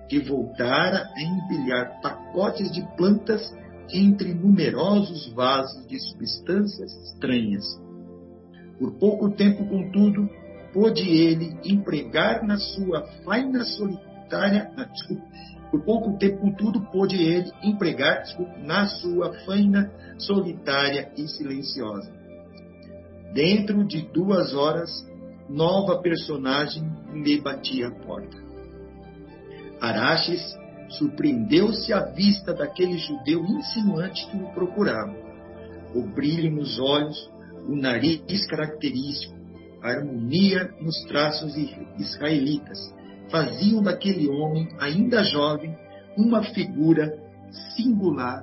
que 0.08 0.20
voltara 0.20 1.10
a 1.14 1.20
empilhar 1.20 2.00
pacotes 2.00 2.70
de 2.72 2.82
plantas 2.96 3.54
entre 3.92 4.34
numerosos 4.34 5.32
vasos 5.32 5.86
de 5.86 5.98
substâncias 5.98 6.92
estranhas. 7.08 7.64
Por 8.78 8.92
pouco 8.98 9.30
tempo, 9.30 9.66
contudo, 9.66 10.28
pôde 10.72 11.08
ele 11.08 11.56
empregar 11.64 12.46
na 12.46 12.58
sua 12.58 13.02
faina 13.24 13.64
solitária, 13.64 14.70
ah, 14.76 14.84
desculpa, 14.84 15.24
por 15.70 15.82
pouco 15.82 16.18
tempo, 16.18 16.40
contudo, 16.40 16.80
pôde 16.92 17.16
ele 17.16 17.50
empregar 17.62 18.22
desculpa, 18.22 18.56
na 18.58 18.86
sua 18.86 19.32
faina 19.44 19.90
solitária 20.18 21.10
e 21.16 21.26
silenciosa. 21.28 22.12
Dentro 23.32 23.84
de 23.84 24.02
duas 24.12 24.54
horas, 24.54 24.90
nova 25.48 26.00
personagem 26.00 26.82
me 27.12 27.40
batia 27.40 27.88
a 27.88 27.90
porta. 27.90 28.45
Araches 29.80 30.56
surpreendeu-se 30.90 31.92
à 31.92 32.00
vista 32.00 32.54
daquele 32.54 32.98
judeu 32.98 33.44
insinuante 33.44 34.26
que 34.30 34.36
o 34.36 34.48
procurava. 34.52 35.14
O 35.94 36.02
brilho 36.02 36.50
nos 36.50 36.78
olhos, 36.78 37.30
o 37.68 37.74
nariz 37.74 38.46
característico, 38.46 39.34
a 39.82 39.90
harmonia 39.90 40.70
nos 40.80 41.04
traços 41.04 41.54
israelitas 41.98 42.94
faziam 43.30 43.82
daquele 43.82 44.28
homem, 44.28 44.68
ainda 44.78 45.24
jovem, 45.24 45.76
uma 46.16 46.42
figura 46.42 47.12
singular 47.76 48.42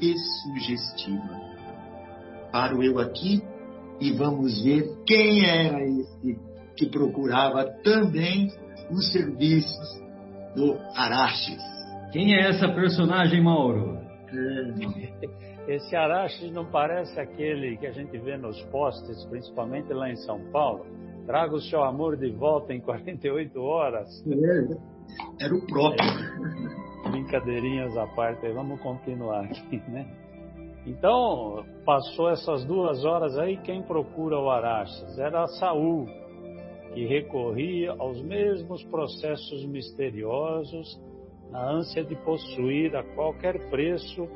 e 0.00 0.14
sugestiva. 0.16 1.48
Paro 2.52 2.82
eu 2.82 2.98
aqui 2.98 3.42
e 4.00 4.12
vamos 4.12 4.62
ver 4.62 4.88
quem 5.06 5.44
era 5.44 5.82
esse 5.84 6.38
que 6.76 6.86
procurava 6.86 7.64
também 7.82 8.52
os 8.90 9.10
serviços 9.10 10.07
do 10.58 10.76
Araches. 10.96 11.62
Quem 12.10 12.34
é 12.34 12.48
essa 12.48 12.68
personagem, 12.68 13.40
Mauro? 13.40 13.96
É. 14.34 15.72
Esse 15.72 15.94
Araches 15.94 16.50
não 16.50 16.64
parece 16.64 17.18
aquele 17.20 17.76
que 17.76 17.86
a 17.86 17.92
gente 17.92 18.18
vê 18.18 18.36
nos 18.36 18.60
postes, 18.64 19.24
principalmente 19.26 19.92
lá 19.92 20.10
em 20.10 20.16
São 20.16 20.50
Paulo? 20.50 20.84
Traga 21.26 21.54
o 21.54 21.60
seu 21.60 21.84
amor 21.84 22.16
de 22.16 22.30
volta 22.32 22.72
em 22.72 22.80
48 22.80 23.60
horas. 23.60 24.08
É, 24.26 25.44
era 25.44 25.54
o 25.54 25.66
próprio. 25.66 27.10
Brincadeirinhas 27.10 27.96
à 27.96 28.06
parte, 28.08 28.50
vamos 28.50 28.80
continuar 28.80 29.44
aqui, 29.44 29.80
né? 29.88 30.06
Então, 30.86 31.64
passou 31.84 32.30
essas 32.30 32.64
duas 32.64 33.04
horas 33.04 33.38
aí, 33.38 33.58
quem 33.58 33.82
procura 33.82 34.38
o 34.38 34.50
Araxes? 34.50 35.18
Era 35.18 35.46
Saul, 35.46 36.06
que 36.94 37.06
recorria 37.06 37.92
aos 37.98 38.20
mesmos 38.22 38.82
processos 38.84 39.64
misteriosos 39.66 41.00
na 41.50 41.70
ânsia 41.70 42.04
de 42.04 42.14
possuir 42.16 42.94
a 42.96 43.02
qualquer 43.14 43.70
preço 43.70 44.28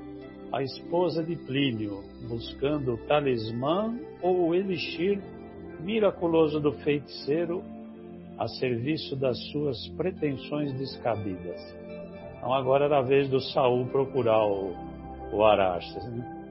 a 0.53 0.63
esposa 0.63 1.25
de 1.25 1.35
Plínio, 1.35 2.03
buscando 2.29 2.95
o 2.95 3.07
talismã 3.07 3.99
ou 4.21 4.49
o 4.49 4.55
elixir 4.55 5.21
miraculoso 5.81 6.61
do 6.61 6.73
feiticeiro 6.73 7.63
a 8.39 8.47
serviço 8.47 9.17
das 9.17 9.39
suas 9.51 9.89
pretensões 9.97 10.73
descabidas. 10.75 11.61
Então 12.37 12.53
agora 12.53 12.85
era 12.87 12.99
a 12.99 13.03
vez 13.03 13.29
do 13.29 13.41
Saul 13.41 13.87
procurar 13.87 14.45
o, 14.47 14.75
o 15.33 15.45
Araxes. 15.45 16.05
Né? 16.11 16.43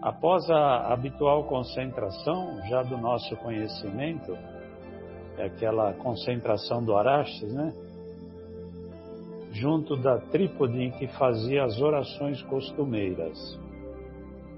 Após 0.00 0.50
a 0.50 0.92
habitual 0.92 1.44
concentração, 1.44 2.60
já 2.68 2.82
do 2.82 2.96
nosso 2.96 3.36
conhecimento, 3.36 4.36
é 5.38 5.44
aquela 5.46 5.92
concentração 5.94 6.84
do 6.84 6.96
Araxes, 6.96 7.52
né? 7.52 7.72
Junto 9.52 9.96
da 9.96 10.18
trípode 10.18 10.80
em 10.80 10.90
que 10.92 11.06
fazia 11.08 11.64
as 11.64 11.80
orações 11.80 12.42
costumeiras. 12.42 13.38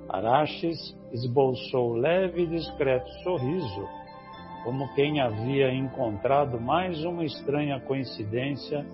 Araches 0.08 0.96
esboçou 1.12 1.94
leve 1.94 2.42
e 2.42 2.46
discreto 2.46 3.08
sorriso, 3.22 3.88
como 4.62 4.92
quem 4.94 5.20
havia 5.20 5.72
encontrado 5.72 6.60
mais 6.60 7.04
uma 7.04 7.24
estranha 7.24 7.80
coincidência 7.80 8.86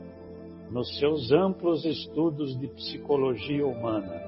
nos 0.70 0.98
seus 0.98 1.32
amplos 1.32 1.84
estudos 1.84 2.58
de 2.58 2.68
psicologia 2.68 3.66
humana. 3.66 4.20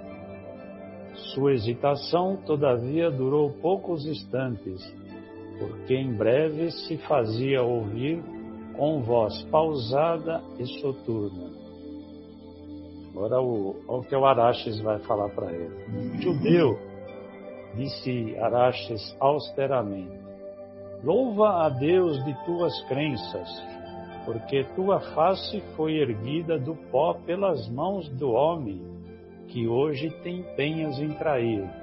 Sua 1.34 1.52
hesitação, 1.52 2.36
todavia, 2.44 3.10
durou 3.10 3.50
poucos 3.50 4.06
instantes, 4.06 4.80
porque 5.58 5.94
em 5.94 6.12
breve 6.12 6.70
se 6.70 6.96
fazia 6.98 7.62
ouvir 7.62 8.22
com 8.76 9.02
voz 9.02 9.42
pausada 9.44 10.42
e 10.58 10.66
soturna. 10.80 11.50
Agora 13.10 13.40
o, 13.42 13.76
o 13.86 14.00
que 14.02 14.16
o 14.16 14.24
Araches 14.24 14.80
vai 14.80 14.98
falar 15.00 15.28
para 15.30 15.52
ele. 15.52 16.22
Judeu, 16.22 16.78
disse 17.74 18.36
Araches 18.38 19.14
austeramente, 19.20 20.18
louva 21.04 21.66
a 21.66 21.68
Deus 21.68 22.24
de 22.24 22.34
tuas 22.44 22.72
crenças, 22.88 23.48
porque 24.24 24.64
tua 24.74 25.00
face 25.14 25.60
foi 25.76 25.96
erguida 25.96 26.58
do 26.58 26.74
pó 26.90 27.14
pelas 27.26 27.68
mãos 27.68 28.08
do 28.08 28.30
homem 28.30 28.80
que 29.48 29.68
hoje 29.68 30.08
te 30.22 30.30
empenhas 30.30 30.98
em 30.98 31.10
trair. 31.10 31.81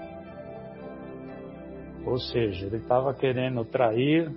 Ou 2.05 2.17
seja, 2.17 2.65
ele 2.65 2.77
estava 2.77 3.13
querendo 3.13 3.63
trair 3.65 4.31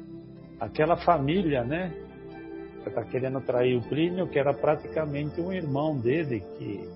aquela 0.61 0.97
família, 0.97 1.65
né? 1.65 1.93
Está 2.87 3.05
querendo 3.05 3.41
trair 3.41 3.77
o 3.77 3.83
Plínio, 3.83 4.29
que 4.29 4.39
era 4.39 4.53
praticamente 4.53 5.41
um 5.41 5.53
irmão 5.53 5.97
dele, 5.97 6.43
que 6.59 6.89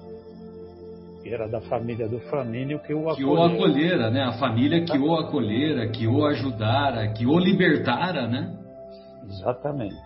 era 1.25 1.49
da 1.49 1.61
família 1.63 2.09
do 2.09 2.21
Flamínio, 2.21 2.79
que 2.81 2.95
o 2.95 3.09
acolhera. 3.09 3.17
Que 3.17 3.25
o 3.25 3.43
acolhera, 3.43 4.11
né? 4.11 4.23
A 4.23 4.33
família 4.33 4.85
que 4.85 4.99
o 4.99 5.15
acolhera, 5.15 5.89
que 5.89 6.07
o 6.07 6.25
ajudara, 6.27 7.09
que 7.13 7.27
o 7.27 7.39
libertara, 7.39 8.27
né? 8.27 8.57
Exatamente. 9.25 9.97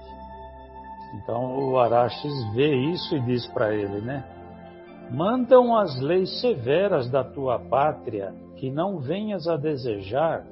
Então 1.16 1.70
o 1.70 1.78
Araxes 1.78 2.54
vê 2.54 2.74
isso 2.74 3.16
e 3.16 3.20
diz 3.20 3.46
para 3.48 3.74
ele, 3.74 4.00
né? 4.00 4.24
Mandam 5.10 5.76
as 5.76 6.00
leis 6.00 6.40
severas 6.40 7.10
da 7.10 7.24
tua 7.24 7.58
pátria 7.58 8.32
que 8.60 8.70
não 8.70 8.98
venhas 8.98 9.48
a 9.48 9.56
desejar, 9.56 10.44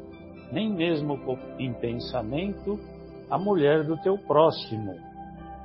nem 0.50 0.72
mesmo 0.72 1.20
em 1.58 1.74
pensamento, 1.74 2.80
a 3.28 3.38
mulher 3.38 3.84
do 3.84 3.98
teu 3.98 4.16
próximo, 4.16 4.96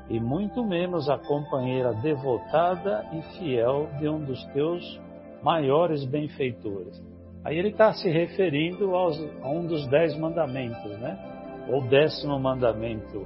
e 0.10 0.20
muito 0.20 0.62
menos 0.62 1.10
a 1.10 1.18
companheira 1.18 1.94
devotada 1.94 3.06
e 3.14 3.22
fiel 3.38 3.88
de 3.98 4.10
um 4.10 4.20
dos 4.26 4.44
teus 4.48 5.00
maiores 5.42 6.04
benfeitores. 6.04 7.02
Aí 7.46 7.58
ele 7.58 7.70
está 7.70 7.94
se 7.94 8.10
referindo 8.10 8.94
aos, 8.94 9.18
a 9.42 9.48
um 9.48 9.66
dos 9.66 9.88
dez 9.88 10.18
mandamentos, 10.18 11.00
né? 11.00 11.18
Ou 11.70 11.82
décimo 11.88 12.38
mandamento 12.38 13.26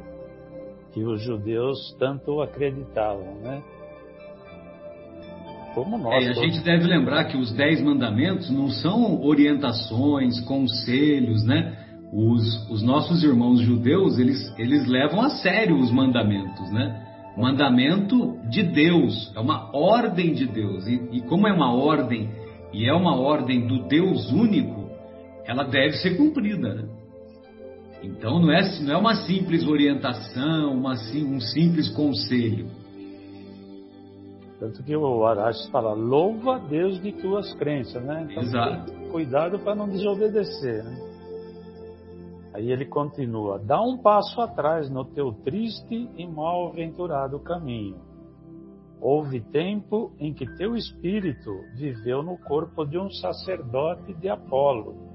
que 0.91 1.03
os 1.03 1.23
judeus 1.23 1.95
tanto 1.97 2.39
acreditavam, 2.39 3.33
né? 3.41 3.63
Como 5.77 5.95
nós. 5.95 6.25
É, 6.25 6.29
a 6.31 6.33
gente 6.33 6.59
deve 6.61 6.87
lembrar 6.87 7.25
que 7.25 7.37
os 7.37 7.51
dez 7.51 7.79
mandamentos 7.83 8.49
não 8.49 8.67
são 8.67 9.21
orientações, 9.21 10.39
conselhos, 10.39 11.43
né? 11.43 11.77
Os, 12.11 12.67
os 12.71 12.81
nossos 12.81 13.23
irmãos 13.23 13.59
judeus, 13.61 14.17
eles, 14.17 14.51
eles 14.57 14.87
levam 14.87 15.21
a 15.21 15.29
sério 15.29 15.77
os 15.77 15.91
mandamentos, 15.91 16.71
né? 16.71 17.05
Mandamento 17.37 18.39
de 18.49 18.63
Deus, 18.63 19.31
é 19.35 19.39
uma 19.39 19.69
ordem 19.71 20.33
de 20.33 20.47
Deus. 20.47 20.87
E, 20.87 20.99
e 21.11 21.21
como 21.21 21.47
é 21.47 21.53
uma 21.53 21.71
ordem, 21.71 22.27
e 22.73 22.89
é 22.89 22.93
uma 22.93 23.15
ordem 23.15 23.67
do 23.67 23.87
Deus 23.87 24.31
único, 24.31 24.89
ela 25.45 25.63
deve 25.63 25.97
ser 25.97 26.17
cumprida, 26.17 26.73
né? 26.73 26.89
Então 28.01 28.39
não 28.39 28.51
é, 28.51 28.81
não 28.81 28.93
é 28.93 28.97
uma 28.97 29.13
simples 29.13 29.67
orientação, 29.67 30.73
uma, 30.73 30.93
um 30.93 31.39
simples 31.39 31.87
conselho. 31.89 32.65
Tanto 34.59 34.83
que 34.83 34.95
o 34.95 35.25
Arash 35.25 35.69
fala, 35.69 35.93
louva 35.93 36.55
a 36.55 36.59
Deus 36.59 36.99
de 37.01 37.11
tuas 37.11 37.53
crenças, 37.55 38.03
né? 38.03 38.27
Então, 38.29 38.43
Exato. 38.43 38.93
Cuidado 39.11 39.59
para 39.59 39.75
não 39.75 39.87
desobedecer, 39.87 40.83
né? 40.83 41.07
Aí 42.53 42.71
ele 42.71 42.85
continua, 42.85 43.59
dá 43.59 43.79
um 43.79 43.97
passo 43.99 44.41
atrás 44.41 44.89
no 44.89 45.05
teu 45.05 45.31
triste 45.31 46.09
e 46.17 46.25
mal-aventurado 46.25 47.39
caminho. 47.39 47.99
Houve 48.99 49.41
tempo 49.41 50.11
em 50.19 50.33
que 50.33 50.47
teu 50.57 50.75
espírito 50.75 51.51
viveu 51.75 52.23
no 52.23 52.35
corpo 52.35 52.83
de 52.83 52.97
um 52.97 53.11
sacerdote 53.11 54.11
de 54.15 54.27
Apolo 54.27 55.07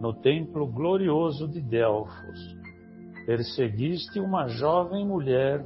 no 0.00 0.12
templo 0.12 0.66
glorioso 0.66 1.48
de 1.48 1.60
Delfos. 1.60 2.56
Perseguiste 3.24 4.20
uma 4.20 4.46
jovem 4.46 5.06
mulher 5.06 5.64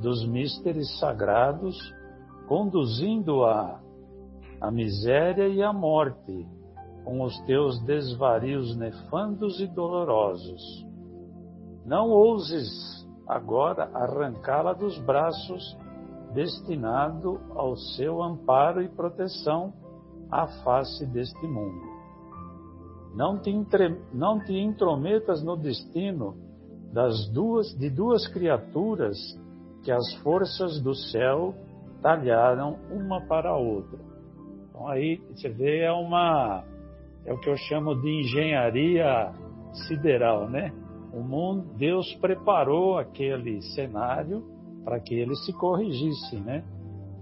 dos 0.00 0.26
místeres 0.26 0.98
sagrados, 0.98 1.76
conduzindo-a 2.46 3.80
à 4.60 4.70
miséria 4.70 5.48
e 5.48 5.62
à 5.62 5.72
morte, 5.72 6.46
com 7.04 7.22
os 7.22 7.38
teus 7.42 7.80
desvarios 7.84 8.76
nefandos 8.76 9.60
e 9.60 9.66
dolorosos. 9.66 10.86
Não 11.84 12.10
ouses 12.10 13.06
agora 13.28 13.90
arrancá-la 13.94 14.72
dos 14.72 14.98
braços, 14.98 15.76
destinado 16.34 17.40
ao 17.54 17.76
seu 17.76 18.22
amparo 18.22 18.82
e 18.82 18.88
proteção 18.88 19.72
à 20.30 20.46
face 20.64 21.06
deste 21.06 21.46
mundo. 21.46 21.96
Não 23.14 23.38
te, 23.38 23.50
entre, 23.50 24.00
não 24.12 24.38
te 24.40 24.52
intrometas 24.52 25.42
no 25.42 25.56
destino 25.56 26.36
das 26.92 27.28
duas, 27.28 27.74
de 27.78 27.88
duas 27.88 28.26
criaturas 28.28 29.16
que 29.82 29.90
as 29.90 30.14
forças 30.16 30.80
do 30.80 30.94
céu 30.94 31.54
talharam 32.02 32.78
uma 32.90 33.20
para 33.20 33.50
a 33.50 33.56
outra. 33.56 33.98
Então 34.68 34.88
aí 34.88 35.20
você 35.30 35.48
vê 35.48 35.80
é 35.80 35.92
uma 35.92 36.64
é 37.24 37.32
o 37.32 37.38
que 37.38 37.50
eu 37.50 37.56
chamo 37.56 37.94
de 38.00 38.08
engenharia 38.20 39.32
sideral, 39.88 40.48
né? 40.48 40.72
O 41.12 41.20
mundo, 41.20 41.66
Deus 41.76 42.14
preparou 42.16 42.98
aquele 42.98 43.60
cenário 43.74 44.44
para 44.84 45.00
que 45.00 45.14
ele 45.14 45.34
se 45.34 45.52
corrigisse, 45.52 46.36
né? 46.36 46.62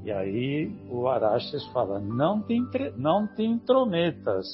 E 0.05 0.13
aí 0.13 0.71
o 0.91 1.09
Araxes 1.09 1.65
fala: 1.73 1.99
não 1.99 2.43
te, 2.43 2.61
não 2.97 3.27
te 3.27 3.43
intrometas 3.43 4.47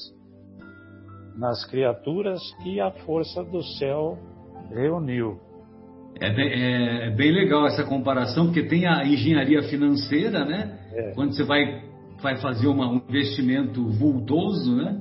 nas 1.36 1.64
criaturas 1.64 2.40
que 2.62 2.80
a 2.80 2.90
força 2.90 3.42
do 3.42 3.62
céu 3.62 4.16
reuniu. 4.68 5.40
É 6.20 6.30
bem, 6.30 6.52
é 6.52 7.10
bem 7.10 7.32
legal 7.32 7.66
essa 7.66 7.82
comparação, 7.82 8.46
porque 8.46 8.64
tem 8.64 8.86
a 8.86 9.04
engenharia 9.06 9.62
financeira, 9.62 10.44
né? 10.44 10.78
É. 10.92 11.12
Quando 11.14 11.34
você 11.34 11.42
vai, 11.42 11.82
vai 12.22 12.36
fazer 12.36 12.66
uma, 12.66 12.88
um 12.88 13.00
investimento 13.08 13.82
vultoso, 13.88 14.76
né? 14.76 15.00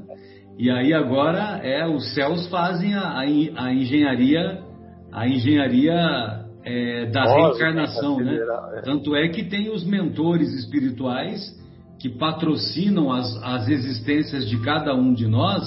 E 0.57 0.69
aí 0.71 0.93
agora 0.93 1.59
é 1.63 1.85
os 1.87 2.13
céus 2.13 2.47
fazem 2.47 2.93
a, 2.93 3.01
a, 3.01 3.21
a 3.21 3.73
engenharia 3.73 4.63
a 5.11 5.27
engenharia 5.27 6.45
é, 6.63 7.05
da 7.07 7.23
reencarnação, 7.23 8.19
né? 8.19 8.37
É. 8.75 8.81
Tanto 8.81 9.15
é 9.15 9.27
que 9.29 9.43
tem 9.43 9.69
os 9.69 9.83
mentores 9.83 10.53
espirituais 10.53 11.57
que 11.99 12.09
patrocinam 12.09 13.11
as, 13.11 13.35
as 13.43 13.67
existências 13.67 14.47
de 14.47 14.57
cada 14.61 14.95
um 14.95 15.13
de 15.13 15.27
nós 15.27 15.63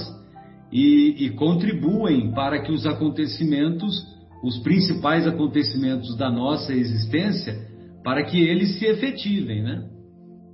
e, 0.70 1.26
e 1.26 1.30
contribuem 1.30 2.32
para 2.32 2.62
que 2.62 2.72
os 2.72 2.86
acontecimentos, 2.86 3.94
os 4.42 4.58
principais 4.58 5.26
acontecimentos 5.26 6.16
da 6.16 6.30
nossa 6.30 6.72
existência, 6.72 7.54
para 8.02 8.24
que 8.24 8.42
eles 8.42 8.78
se 8.78 8.86
efetivem, 8.86 9.62
né? 9.62 9.88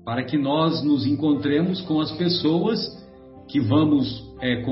Para 0.04 0.22
que 0.24 0.36
nós 0.36 0.82
nos 0.84 1.06
encontremos 1.06 1.80
com 1.82 2.00
as 2.00 2.12
pessoas 2.12 2.78
que 3.48 3.60
vamos 3.60 4.06
é, 4.40 4.62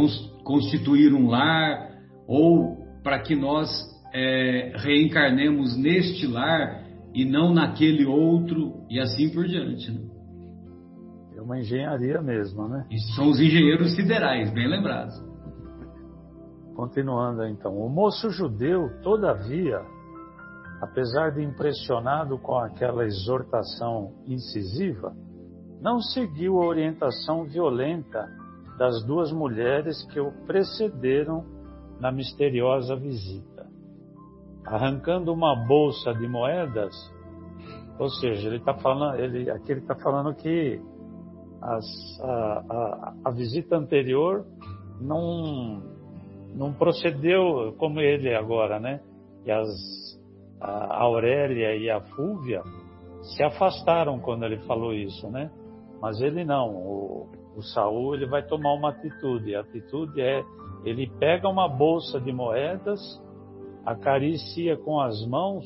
constituir 0.45 1.15
um 1.15 1.29
lar 1.29 1.91
ou 2.29 2.77
para 3.03 3.19
que 3.21 3.35
nós 3.35 3.71
é, 4.13 4.73
reencarnemos 4.77 5.77
neste 5.77 6.27
lar 6.27 6.85
e 7.15 7.25
não 7.25 7.55
naquele 7.55 8.05
outro 8.05 8.85
e 8.91 9.01
assim 9.01 9.31
por 9.31 9.47
diante. 9.47 9.91
Né? 9.91 10.01
É 11.37 11.41
uma 11.41 11.59
engenharia 11.59 12.21
mesmo, 12.21 12.69
né? 12.69 12.87
E 12.91 12.99
são 13.15 13.31
os 13.31 13.41
engenheiros 13.41 13.95
siderais, 13.95 14.53
bem 14.53 14.69
lembrados. 14.69 15.15
Continuando 16.77 17.47
então, 17.47 17.73
o 17.75 17.89
moço 17.89 18.29
judeu, 18.29 19.01
todavia, 19.03 19.81
apesar 20.83 21.33
de 21.33 21.43
impressionado 21.43 22.39
com 22.39 22.59
aquela 22.59 23.07
exortação 23.07 24.13
incisiva, 24.27 25.17
não 25.81 26.01
seguiu 26.01 26.61
a 26.61 26.67
orientação 26.67 27.45
violenta 27.45 28.29
das 28.79 29.03
duas 29.07 29.33
mulheres 29.33 30.05
que 30.13 30.21
o 30.21 30.31
precederam 30.47 31.45
na 31.99 32.13
misteriosa 32.13 32.95
visita. 32.95 33.67
Arrancando 34.67 35.33
uma 35.33 35.57
bolsa 35.67 36.13
de 36.13 36.29
moedas, 36.29 36.95
ou 37.99 38.11
seja, 38.11 38.49
ele 38.49 38.59
está 38.59 38.75
falando, 38.75 39.19
ele, 39.19 39.51
aqui 39.51 39.73
ele 39.73 39.81
está 39.81 39.95
falando 39.95 40.35
que 40.35 40.79
as, 41.63 42.21
a, 42.21 42.65
a, 42.69 43.15
a, 43.25 43.31
visita 43.31 43.77
anterior 43.77 44.45
não, 45.01 45.96
não 46.57 46.73
procedeu 46.73 47.75
como 47.79 48.01
ele 48.01 48.35
agora, 48.35 48.81
né? 48.81 49.01
E 49.45 49.53
as, 49.53 49.69
a 50.61 51.03
Aurélia 51.03 51.77
e 51.77 51.91
a 51.91 52.01
Fúvia 52.01 52.63
se 53.23 53.43
afastaram 53.43 54.19
quando 54.19 54.45
ele 54.45 54.59
falou 54.61 54.95
isso, 54.95 55.29
né? 55.31 55.51
Mas 56.01 56.21
ele 56.21 56.45
não, 56.45 56.71
o, 56.71 57.29
o 57.57 57.63
Saul 57.63 58.15
ele 58.15 58.27
vai 58.27 58.43
tomar 58.43 58.73
uma 58.73 58.91
atitude. 58.91 59.55
A 59.55 59.61
atitude 59.61 60.21
é 60.21 60.43
ele 60.85 61.11
pega 61.19 61.49
uma 61.49 61.69
bolsa 61.69 62.21
de 62.21 62.33
moedas, 62.33 63.01
acaricia 63.85 64.77
com 64.77 65.01
as 65.01 65.27
mãos, 65.27 65.65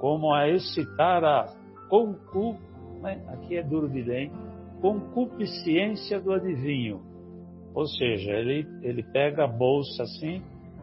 como 0.00 0.32
a 0.32 0.48
excitar 0.48 1.22
a 1.24 1.46
concu, 1.88 2.56
né? 3.00 3.22
aqui 3.28 3.56
é 3.56 3.62
duro 3.62 3.88
de 3.88 4.02
ler, 4.02 4.30
concupiscência 4.80 6.20
do 6.20 6.32
adivinho. 6.32 7.13
Ou 7.74 7.86
seja, 7.86 8.30
ele, 8.30 8.66
ele 8.82 9.02
pega 9.02 9.44
a 9.44 9.48
bolsa 9.48 10.04
assim 10.04 10.42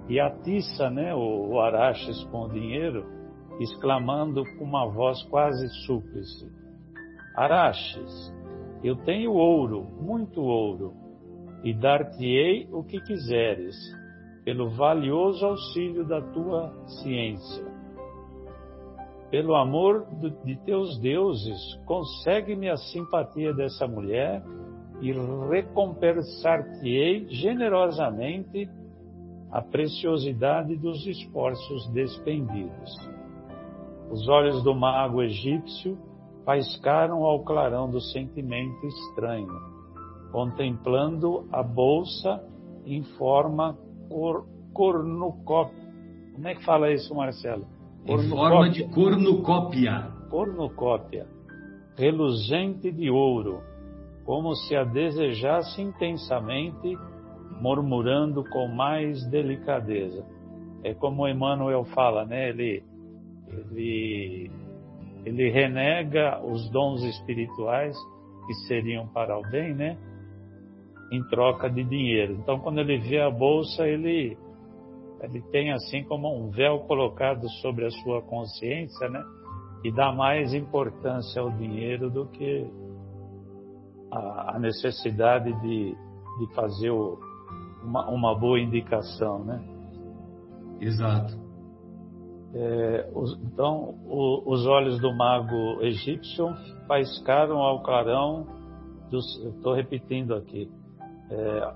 e 0.10 0.20
atiça 0.20 0.90
né, 0.90 1.14
o, 1.16 1.52
o 1.52 1.60
Araxes 1.60 2.24
com 2.26 2.44
o 2.44 2.50
dinheiro, 2.50 3.06
exclamando 3.60 4.44
com 4.58 4.66
uma 4.66 4.86
voz 4.88 5.24
quase 5.24 5.68
súplice: 5.86 6.52
Araxes, 7.36 8.34
eu 8.84 8.98
tenho 8.98 9.32
ouro, 9.32 9.84
muito 10.02 10.42
ouro, 10.42 10.94
e 11.64 11.74
dar-te-ei 11.74 12.68
o 12.72 12.84
que 12.84 13.00
quiseres, 13.00 13.76
pelo 14.44 14.70
valioso 14.72 15.46
auxílio 15.46 16.06
da 16.06 16.22
tua 16.22 16.74
ciência. 17.02 17.72
Pelo 19.30 19.56
amor 19.56 20.08
de 20.44 20.58
teus 20.66 21.00
deuses, 21.00 21.58
consegue-me 21.86 22.70
a 22.70 22.76
simpatia 22.76 23.54
dessa 23.54 23.88
mulher 23.88 24.44
e 25.02 25.12
recompensar-te-ei 25.50 27.28
generosamente 27.30 28.70
a 29.52 29.62
preciosidade 29.62 30.76
dos 30.78 31.06
esforços 31.06 31.90
despendidos. 31.90 32.90
Os 34.10 34.28
olhos 34.28 34.64
do 34.64 34.76
mago 34.76 35.22
egípcio 35.24 35.98
faiscaram 36.46 37.24
ao 37.24 37.44
clarão 37.44 37.90
do 37.90 38.00
sentimento 38.00 38.86
estranho, 38.86 39.52
contemplando 40.32 41.48
a 41.52 41.64
bolsa 41.64 42.44
em 42.86 43.04
forma 43.18 43.78
cor, 44.08 44.46
cornucópia. 44.74 45.92
Como 46.34 46.48
é 46.48 46.56
que 46.56 46.64
fala 46.64 46.92
isso, 46.92 47.14
Marcelo? 47.14 47.66
Em 48.06 48.30
forma 48.30 48.70
de 48.70 48.88
cornucópia. 48.90 50.12
Cornucópia, 50.30 51.28
reluzente 51.98 52.90
de 52.92 53.10
ouro, 53.10 53.62
como 54.26 54.56
se 54.56 54.76
a 54.76 54.84
desejasse 54.84 55.82
intensamente, 55.82 56.98
murmurando 57.60 58.44
com 58.50 58.68
mais 58.68 59.26
delicadeza. 59.30 60.26
É 60.84 60.94
como 60.94 61.28
Emmanuel 61.28 61.84
fala, 61.86 62.26
né? 62.26 62.50
Ele, 62.50 62.84
ele 63.48 64.52
ele 65.26 65.50
renega 65.50 66.42
os 66.44 66.70
dons 66.72 67.04
espirituais 67.04 67.96
que 68.48 68.54
seriam 68.68 69.08
para 69.08 69.38
o 69.38 69.42
bem, 69.44 69.74
né? 69.74 69.98
Em 71.12 71.24
troca 71.28 71.70
de 71.70 71.84
dinheiro. 71.84 72.34
Então, 72.34 72.60
quando 72.60 72.80
ele 72.80 72.98
vê 72.98 73.20
a 73.20 73.30
bolsa, 73.30 73.88
ele 73.88 74.38
ele 75.22 75.40
tem 75.52 75.72
assim 75.72 76.04
como 76.04 76.36
um 76.36 76.50
véu 76.50 76.80
colocado 76.80 77.48
sobre 77.62 77.86
a 77.86 77.92
sua 77.92 78.24
consciência, 78.24 79.08
né? 79.10 79.24
E 79.84 79.92
dá 79.92 80.12
mais 80.12 80.54
importância 80.54 81.42
ao 81.42 81.52
dinheiro 81.52 82.10
do 82.10 82.26
que 82.28 82.66
a, 84.12 84.56
a 84.56 84.60
necessidade 84.60 85.52
de, 85.62 85.96
de 86.40 86.54
fazer 86.54 86.90
o, 86.92 87.18
uma, 87.84 88.10
uma 88.10 88.36
boa 88.38 88.60
indicação, 88.60 89.44
né? 89.44 89.62
Exato. 90.80 91.40
É, 92.54 93.10
os, 93.16 93.40
então, 93.44 93.96
o, 94.06 94.44
os 94.52 94.66
olhos 94.66 95.00
do 95.00 95.16
mago 95.16 95.82
egípcio 95.82 96.54
faiscaram 96.88 97.60
ao 97.60 97.82
clarão, 97.82 98.46
estou 99.12 99.74
repetindo 99.74 100.36
aqui, 100.36 100.70
é, 101.30 101.74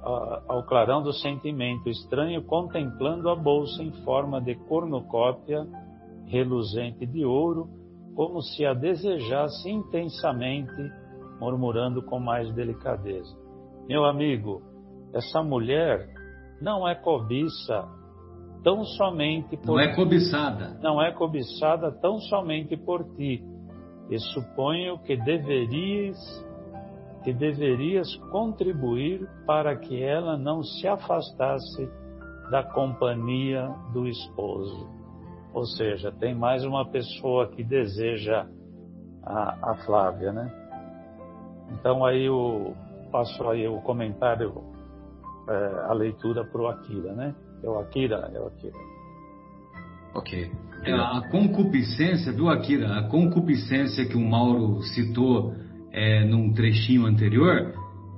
ao 0.47 0.63
clarão 0.63 1.01
do 1.01 1.13
sentimento 1.13 1.87
estranho, 1.89 2.43
contemplando 2.43 3.29
a 3.29 3.35
bolsa 3.35 3.81
em 3.81 3.91
forma 4.03 4.41
de 4.41 4.55
cornucópia 4.67 5.65
reluzente 6.25 7.05
de 7.05 7.23
ouro, 7.23 7.69
como 8.15 8.41
se 8.41 8.65
a 8.65 8.73
desejasse 8.73 9.69
intensamente, 9.69 10.91
murmurando 11.39 12.01
com 12.01 12.19
mais 12.19 12.53
delicadeza. 12.53 13.35
Meu 13.87 14.05
amigo, 14.05 14.61
essa 15.13 15.43
mulher 15.43 16.07
não 16.61 16.87
é 16.87 16.95
cobiça 16.95 17.87
tão 18.63 18.83
somente 18.83 19.55
por 19.57 19.67
Não 19.67 19.79
é 19.79 19.95
cobiçada. 19.95 20.79
Não 20.81 21.01
é 21.01 21.11
cobiçada 21.11 21.91
tão 21.91 22.19
somente 22.19 22.75
por 22.75 23.03
ti. 23.15 23.43
E 24.09 24.19
suponho 24.19 24.99
que 24.99 25.15
deverias 25.17 26.17
que 27.23 27.33
deverias 27.33 28.15
contribuir 28.31 29.27
para 29.47 29.75
que 29.75 29.99
ela 29.99 30.37
não 30.37 30.61
se 30.61 30.87
afastasse 30.87 31.89
da 32.51 32.63
companhia 32.63 33.67
do 33.91 34.07
esposo. 34.07 34.87
Ou 35.51 35.65
seja, 35.65 36.11
tem 36.11 36.35
mais 36.35 36.63
uma 36.63 36.85
pessoa 36.85 37.47
que 37.49 37.63
deseja 37.63 38.45
a, 39.23 39.71
a 39.71 39.75
Flávia, 39.85 40.31
né? 40.31 40.51
Então 41.79 42.05
aí 42.05 42.29
o 42.29 42.73
passo 43.11 43.47
aí 43.49 43.67
o 43.67 43.81
comentário, 43.81 44.53
é, 45.47 45.89
a 45.89 45.93
leitura 45.93 46.43
para 46.43 46.61
o 46.61 46.67
Akira, 46.67 47.13
né? 47.13 47.35
É 47.63 47.69
o 47.69 47.79
Akira, 47.79 48.29
é 48.33 48.39
o 48.39 48.47
Akira. 48.47 48.77
Ok. 50.13 50.51
É, 50.83 50.93
a 50.93 51.21
concupiscência, 51.31 52.31
viu, 52.31 52.49
Akira? 52.49 52.99
A 52.99 53.03
concupiscência 53.09 54.05
que 54.05 54.15
o 54.15 54.21
Mauro 54.21 54.81
citou 54.81 55.53
é, 55.91 56.25
num 56.25 56.53
trechinho 56.53 57.05
anterior 57.05 57.73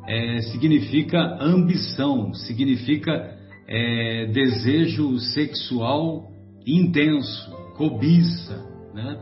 é, 0.08 0.42
significa 0.42 1.38
ambição, 1.40 2.34
significa 2.34 3.38
é, 3.68 4.26
desejo 4.28 5.18
sexual 5.20 6.32
intenso, 6.66 7.52
cobiça, 7.76 8.66
né? 8.94 9.18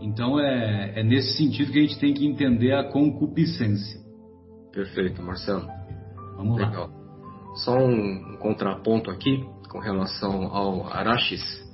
Então 0.00 0.38
é, 0.38 1.00
é 1.00 1.02
nesse 1.02 1.36
sentido 1.36 1.72
que 1.72 1.78
a 1.78 1.82
gente 1.82 1.98
tem 1.98 2.12
que 2.12 2.26
entender 2.26 2.72
a 2.72 2.84
concupiscência. 2.84 4.00
Perfeito, 4.72 5.22
Marcelo. 5.22 5.66
Vamos 6.36 6.58
Legal. 6.58 6.88
lá. 6.88 7.54
Só 7.56 7.78
um 7.78 8.36
contraponto 8.38 9.10
aqui 9.10 9.42
com 9.70 9.78
relação 9.78 10.54
ao 10.54 10.86
Araxes. 10.86 11.64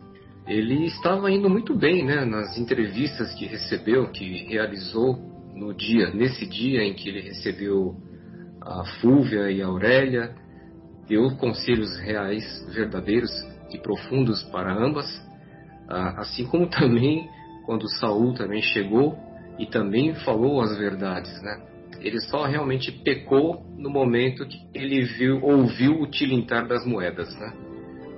Ele 0.47 0.87
estava 0.87 1.31
indo 1.31 1.49
muito 1.51 1.75
bem, 1.75 2.05
né, 2.05 2.25
nas 2.25 2.57
entrevistas 2.57 3.35
que 3.35 3.47
recebeu, 3.47 4.11
que 4.11 4.45
realizou 4.47 5.17
no 5.55 5.75
dia, 5.75 6.11
nesse 6.13 6.47
dia 6.47 6.83
em 6.83 6.95
que 6.95 7.09
ele 7.09 7.21
recebeu 7.21 7.97
a 8.61 8.85
Fúvia 9.01 9.51
e 9.51 9.61
a 9.61 9.67
Aurélia, 9.67 10.35
deu 11.09 11.31
conselhos 11.37 11.97
reais, 11.99 12.45
verdadeiros 12.73 13.31
e 13.73 13.79
profundos 13.79 14.43
para 14.45 14.73
ambas, 14.73 15.07
ah, 15.89 16.21
assim 16.21 16.47
como 16.47 16.67
também 16.71 17.29
quando 17.65 17.89
Saul 17.99 18.35
também 18.35 18.61
chegou 18.63 19.17
e 19.59 19.67
também 19.67 20.15
falou 20.15 20.61
as 20.61 20.77
verdades, 20.77 21.41
né? 21.43 21.63
Ele 22.01 22.21
só 22.21 22.45
realmente 22.45 22.91
pecou 22.91 23.65
no 23.77 23.89
momento 23.91 24.47
que 24.47 24.59
ele 24.75 25.03
viu, 25.05 25.43
ouviu 25.43 26.01
o 26.01 26.07
tilintar 26.07 26.67
das 26.67 26.85
moedas, 26.87 27.33
né? 27.39 27.53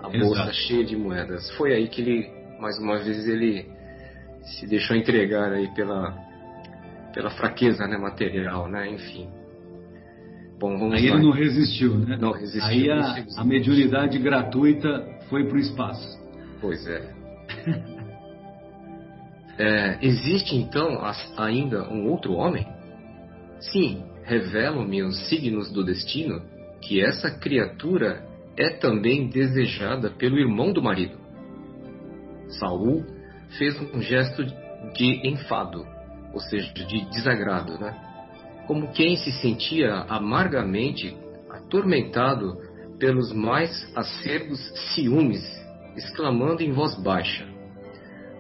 A 0.01 0.09
bolsa 0.09 0.43
Exato. 0.43 0.55
cheia 0.55 0.85
de 0.85 0.97
moedas. 0.97 1.51
Foi 1.57 1.75
aí 1.75 1.89
que 1.89 2.01
ele, 2.01 2.31
mais 2.61 2.79
uma 2.79 2.99
vez, 2.99 3.27
ele 3.27 3.67
se 4.43 4.67
deixou 4.67 4.97
entregar 4.97 5.53
aí 5.53 5.69
pela, 5.75 6.15
pela 7.13 7.31
fraqueza 7.31 7.87
né, 7.87 7.97
material, 7.97 8.69
né? 8.69 8.91
Enfim. 8.91 9.29
Bom, 10.59 10.79
vamos 10.79 10.95
aí 10.95 11.09
lá. 11.09 11.17
ele 11.17 11.25
não 11.25 11.33
resistiu, 11.33 11.99
né? 11.99 12.17
Não 12.19 12.33
resistiu. 12.33 12.65
Aí 12.65 12.91
a, 12.91 13.17
a 13.39 13.45
mediunidade 13.45 14.19
gratuita 14.19 15.07
foi 15.29 15.47
para 15.47 15.57
o 15.57 15.61
espaço. 15.61 16.19
Pois 16.61 16.87
é. 16.87 17.13
é 19.59 19.99
existe 20.03 20.57
então 20.57 21.01
ainda 21.37 21.89
um 21.91 22.09
outro 22.09 22.35
homem? 22.35 22.67
Sim, 23.61 24.05
revelam-me 24.25 25.03
os 25.03 25.29
signos 25.29 25.71
do 25.71 25.85
destino 25.85 26.43
que 26.81 27.01
essa 27.03 27.31
criatura 27.31 28.27
é 28.57 28.71
também 28.71 29.29
desejada 29.29 30.11
pelo 30.11 30.39
irmão 30.39 30.73
do 30.73 30.83
marido. 30.83 31.17
Saul 32.49 33.05
fez 33.59 33.81
um 33.95 34.01
gesto 34.01 34.45
de 34.95 35.27
enfado, 35.27 35.87
ou 36.33 36.41
seja, 36.41 36.73
de 36.73 37.05
desagrado, 37.11 37.79
né? 37.79 37.97
Como 38.67 38.93
quem 38.93 39.17
se 39.17 39.33
sentia 39.33 40.05
amargamente 40.09 41.17
atormentado 41.51 42.57
pelos 42.99 43.33
mais 43.33 43.71
acerbos 43.95 44.61
ciúmes, 44.95 45.43
exclamando 45.97 46.63
em 46.63 46.73
voz 46.73 46.95
baixa: 46.97 47.47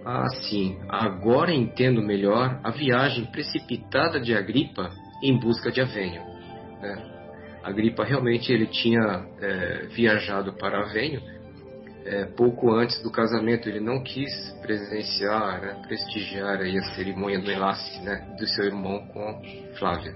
Ah, 0.05 0.29
sim, 0.29 0.79
agora 0.88 1.53
entendo 1.53 2.03
melhor 2.03 2.61
a 2.62 2.71
viagem 2.71 3.25
precipitada 3.27 4.21
de 4.21 4.35
Agripa 4.35 4.90
em 5.23 5.38
busca 5.38 5.73
de 5.73 5.81
Avenho. 5.81 6.23
Né? 6.81 7.14
Agripa 7.62 8.05
realmente 8.05 8.53
ele 8.53 8.67
tinha 8.67 9.27
é, 9.40 9.87
viajado 9.87 10.53
para 10.53 10.83
Avenho 10.83 11.23
é, 12.05 12.27
pouco 12.27 12.71
antes 12.71 13.03
do 13.03 13.11
casamento. 13.11 13.67
Ele 13.67 13.81
não 13.81 14.03
quis 14.03 14.31
presenciar, 14.61 15.62
né, 15.62 15.83
prestigiar 15.87 16.61
aí 16.61 16.77
a 16.77 16.95
cerimônia 16.95 17.40
do 17.40 17.51
enlace 17.51 18.03
né, 18.03 18.35
do 18.38 18.47
seu 18.47 18.64
irmão 18.64 19.07
com 19.09 19.43
Flávia. 19.79 20.14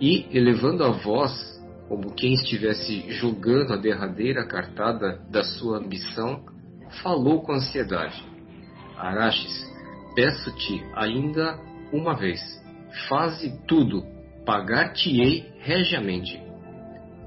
E 0.00 0.26
elevando 0.36 0.82
a 0.82 0.90
voz, 0.90 1.32
como 1.88 2.12
quem 2.12 2.34
estivesse 2.34 3.08
julgando 3.12 3.72
a 3.72 3.76
derradeira 3.76 4.44
cartada 4.44 5.20
da 5.30 5.44
sua 5.44 5.78
ambição, 5.78 6.44
falou 7.02 7.42
com 7.42 7.52
ansiedade: 7.52 8.24
Araches, 8.96 9.72
peço-te 10.14 10.84
ainda 10.94 11.58
uma 11.92 12.14
vez, 12.14 12.40
faze 13.08 13.58
tudo 13.66 14.16
pagar-te-ei 14.46 15.52
regiamente. 15.58 16.40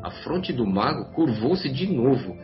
A 0.01 0.10
fronte 0.23 0.53
do 0.53 0.65
mago 0.65 1.12
curvou-se 1.13 1.69
de 1.69 1.86
novo, 1.86 2.38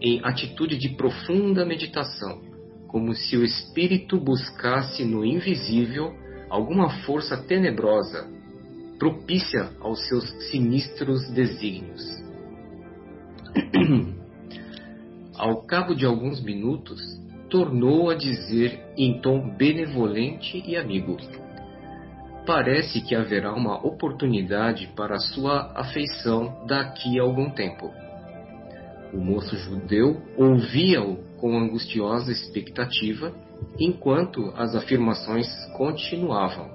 em 0.00 0.20
atitude 0.24 0.78
de 0.78 0.90
profunda 0.90 1.64
meditação, 1.64 2.40
como 2.86 3.12
se 3.12 3.36
o 3.36 3.44
espírito 3.44 4.18
buscasse 4.20 5.04
no 5.04 5.24
invisível 5.24 6.14
alguma 6.48 6.88
força 7.04 7.36
tenebrosa, 7.36 8.28
propícia 8.98 9.70
aos 9.80 10.06
seus 10.06 10.24
sinistros 10.50 11.28
desígnios. 11.30 12.02
Ao 15.36 15.62
cabo 15.62 15.94
de 15.94 16.06
alguns 16.06 16.42
minutos, 16.42 17.00
tornou 17.50 18.08
a 18.10 18.14
dizer 18.14 18.80
em 18.96 19.20
tom 19.20 19.56
benevolente 19.56 20.62
e 20.66 20.76
amigo: 20.76 21.16
parece 22.46 23.00
que 23.00 23.14
haverá 23.14 23.52
uma 23.52 23.84
oportunidade 23.84 24.88
para 24.96 25.18
sua 25.18 25.72
afeição 25.74 26.64
daqui 26.66 27.18
a 27.18 27.22
algum 27.22 27.50
tempo. 27.50 27.90
O 29.12 29.18
moço 29.18 29.56
judeu 29.56 30.20
ouvia-o 30.36 31.16
com 31.38 31.58
angustiosa 31.58 32.32
expectativa, 32.32 33.32
enquanto 33.78 34.52
as 34.56 34.74
afirmações 34.74 35.46
continuavam. 35.76 36.68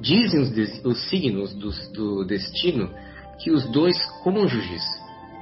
Dizem 0.00 0.40
os, 0.40 0.84
os 0.84 1.08
signos 1.08 1.54
do, 1.54 1.70
do 1.92 2.24
destino 2.24 2.90
que 3.38 3.50
os 3.50 3.70
dois 3.70 3.96
cônjuges, 4.24 4.82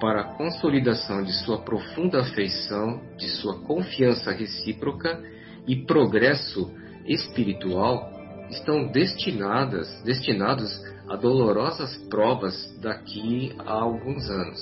para 0.00 0.22
a 0.22 0.34
consolidação 0.34 1.22
de 1.22 1.32
sua 1.44 1.58
profunda 1.58 2.20
afeição, 2.20 3.00
de 3.18 3.28
sua 3.28 3.60
confiança 3.60 4.32
recíproca 4.32 5.22
e 5.66 5.76
progresso 5.84 6.72
espiritual, 7.06 8.10
estão 8.48 8.88
destinadas, 8.88 10.02
destinados 10.02 10.70
a 11.08 11.16
dolorosas 11.16 11.94
provas 12.08 12.54
daqui 12.80 13.54
a 13.58 13.72
alguns 13.72 14.28
anos. 14.28 14.60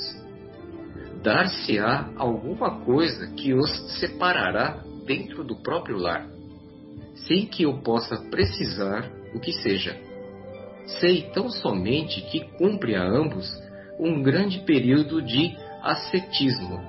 Dar-se-á 1.23 2.11
alguma 2.17 2.81
coisa 2.85 3.29
que 3.29 3.55
os 3.55 3.71
separará 3.99 4.83
dentro 5.07 5.45
do 5.45 5.57
próprio 5.63 5.99
lar, 5.99 6.29
sem 7.27 7.47
que 7.47 7.63
eu 7.63 7.79
possa 7.83 8.17
precisar 8.31 9.11
o 9.35 9.41
que 9.41 9.53
seja. 9.53 9.97
Sei 11.01 11.31
tão 11.33 11.49
somente 11.51 12.23
que 12.23 12.41
cumpre 12.57 12.95
a 12.95 13.03
ambos 13.03 13.49
um 13.99 14.23
grande 14.23 14.61
período 14.61 15.21
de 15.23 15.57
ascetismo. 15.83 16.81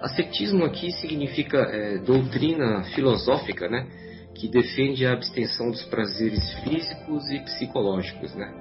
Ascetismo 0.00 0.64
aqui 0.64 0.90
significa 0.92 1.58
é, 1.58 1.98
doutrina 1.98 2.82
filosófica, 2.94 3.68
né? 3.68 3.86
que 4.34 4.48
defende 4.48 5.06
a 5.06 5.12
abstenção 5.12 5.70
dos 5.70 5.82
prazeres 5.84 6.42
físicos 6.64 7.30
e 7.30 7.38
psicológicos, 7.40 8.34
né? 8.34 8.52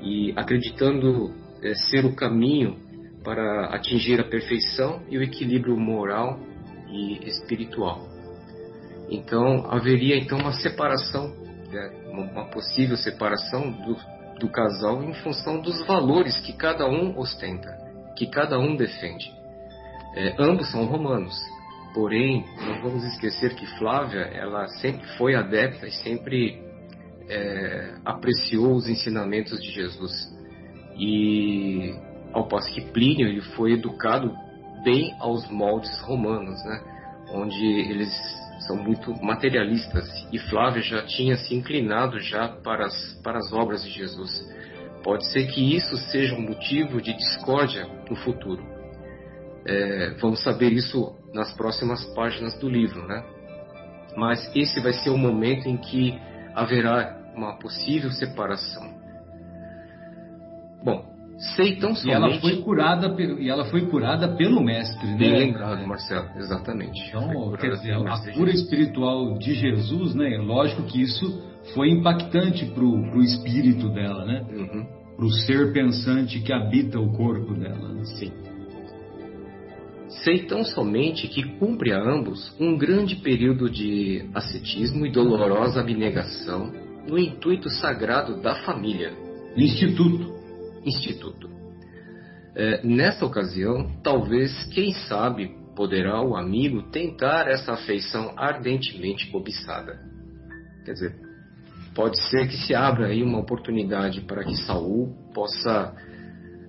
E 0.00 0.32
acreditando 0.36 1.34
é, 1.62 1.74
ser 1.74 2.04
o 2.04 2.14
caminho 2.14 2.78
para 3.24 3.66
atingir 3.74 4.20
a 4.20 4.24
perfeição 4.24 5.02
e 5.08 5.18
o 5.18 5.22
equilíbrio 5.22 5.76
moral 5.76 6.38
e 6.88 7.28
espiritual. 7.28 8.06
Então 9.10 9.66
haveria 9.70 10.16
então 10.16 10.38
uma 10.38 10.52
separação, 10.52 11.34
né? 11.72 11.90
uma 12.08 12.46
possível 12.46 12.96
separação 12.96 13.70
do, 13.70 13.96
do 14.38 14.48
casal 14.48 15.02
em 15.02 15.14
função 15.14 15.60
dos 15.60 15.84
valores 15.86 16.38
que 16.40 16.52
cada 16.52 16.86
um 16.86 17.18
ostenta, 17.18 17.76
que 18.16 18.26
cada 18.26 18.58
um 18.58 18.76
defende. 18.76 19.34
É, 20.14 20.34
ambos 20.38 20.70
são 20.70 20.84
romanos, 20.86 21.34
Porém, 21.96 22.44
não 22.58 22.82
vamos 22.82 23.04
esquecer 23.04 23.54
que 23.54 23.64
Flávia, 23.78 24.20
ela 24.20 24.68
sempre 24.68 25.02
foi 25.16 25.34
adepta 25.34 25.86
e 25.86 25.92
sempre 25.92 26.62
é, 27.26 27.94
apreciou 28.04 28.74
os 28.74 28.86
ensinamentos 28.86 29.58
de 29.62 29.70
Jesus. 29.70 30.12
E 30.98 31.94
ao 32.34 32.46
passo 32.48 32.70
que 32.74 32.82
Plínio 32.92 33.26
ele 33.26 33.40
foi 33.40 33.72
educado 33.72 34.30
bem 34.84 35.16
aos 35.18 35.48
moldes 35.50 35.98
romanos, 36.02 36.62
né? 36.66 36.82
onde 37.30 37.64
eles 37.64 38.12
são 38.60 38.76
muito 38.76 39.12
materialistas 39.22 40.08
e 40.32 40.38
Flávia 40.38 40.82
já 40.82 41.02
tinha 41.04 41.36
se 41.36 41.54
inclinado 41.54 42.18
já 42.20 42.48
para 42.48 42.86
as, 42.86 43.20
para 43.22 43.38
as 43.38 43.52
obras 43.52 43.84
de 43.84 43.90
Jesus. 43.90 44.30
Pode 45.02 45.26
ser 45.30 45.46
que 45.46 45.76
isso 45.76 45.96
seja 46.10 46.34
um 46.34 46.40
motivo 46.40 47.00
de 47.00 47.12
discórdia 47.12 47.86
no 48.08 48.16
futuro. 48.16 48.64
É, 49.66 50.10
vamos 50.20 50.42
saber 50.42 50.72
isso 50.72 51.14
nas 51.32 51.52
próximas 51.54 52.04
páginas 52.14 52.58
do 52.58 52.68
livro, 52.68 53.06
né? 53.06 53.24
Mas 54.16 54.50
esse 54.54 54.80
vai 54.80 54.92
ser 54.92 55.10
o 55.10 55.18
momento 55.18 55.68
em 55.68 55.76
que 55.76 56.18
haverá 56.54 57.16
uma 57.34 57.58
possível 57.58 58.10
separação. 58.10 58.96
Bom, 60.82 61.15
sei 61.38 61.76
tão 61.76 61.94
somente... 61.94 62.08
E 62.08 62.12
ela 62.12 62.40
foi 62.40 62.56
curada, 62.62 63.22
e 63.38 63.48
ela 63.48 63.64
foi 63.66 63.86
curada 63.86 64.28
pelo 64.36 64.62
mestre, 64.62 65.06
né? 65.06 65.16
Bem 65.16 65.38
lembrado, 65.38 65.86
Marcelo, 65.86 66.28
exatamente. 66.36 67.00
Então, 67.08 67.52
quer 67.52 67.70
dizer, 67.70 67.94
a 67.94 68.32
cura 68.32 68.50
espiritual 68.50 69.38
de 69.38 69.54
Jesus, 69.54 70.14
né? 70.14 70.38
Lógico 70.38 70.82
que 70.84 71.02
isso 71.02 71.42
foi 71.74 71.90
impactante 71.90 72.66
pro, 72.66 72.88
o 72.88 73.22
espírito 73.22 73.88
dela, 73.90 74.24
né? 74.24 74.46
Uhum. 74.50 74.86
Pro 75.16 75.30
ser 75.30 75.72
pensante 75.72 76.40
que 76.40 76.52
habita 76.52 77.00
o 77.00 77.12
corpo 77.12 77.54
dela. 77.54 77.88
Né? 77.88 78.04
Sim. 78.04 78.32
Sei 80.08 80.44
tão 80.44 80.64
somente 80.64 81.26
que 81.28 81.42
cumpre 81.58 81.92
a 81.92 82.00
ambos 82.00 82.54
um 82.60 82.76
grande 82.76 83.16
período 83.16 83.68
de 83.68 84.28
ascetismo 84.34 85.06
e 85.06 85.10
dolorosa 85.10 85.80
abnegação 85.80 86.72
no 87.08 87.18
intuito 87.18 87.68
sagrado 87.68 88.40
da 88.40 88.54
família. 88.56 89.12
Instituto. 89.56 90.35
Instituto. 90.86 91.50
É, 92.54 92.80
nessa 92.86 93.26
ocasião, 93.26 93.90
talvez, 94.02 94.64
quem 94.72 94.94
sabe, 94.94 95.54
poderá 95.74 96.22
o 96.22 96.34
amigo 96.34 96.84
tentar 96.90 97.46
essa 97.48 97.72
afeição 97.72 98.32
ardentemente 98.36 99.30
cobiçada. 99.30 100.00
Quer 100.84 100.92
dizer, 100.92 101.16
pode 101.94 102.18
ser 102.30 102.48
que 102.48 102.56
se 102.56 102.74
abra 102.74 103.08
aí 103.08 103.22
uma 103.22 103.38
oportunidade 103.38 104.22
para 104.22 104.42
que 104.42 104.56
Saul 104.56 105.14
possa 105.34 105.94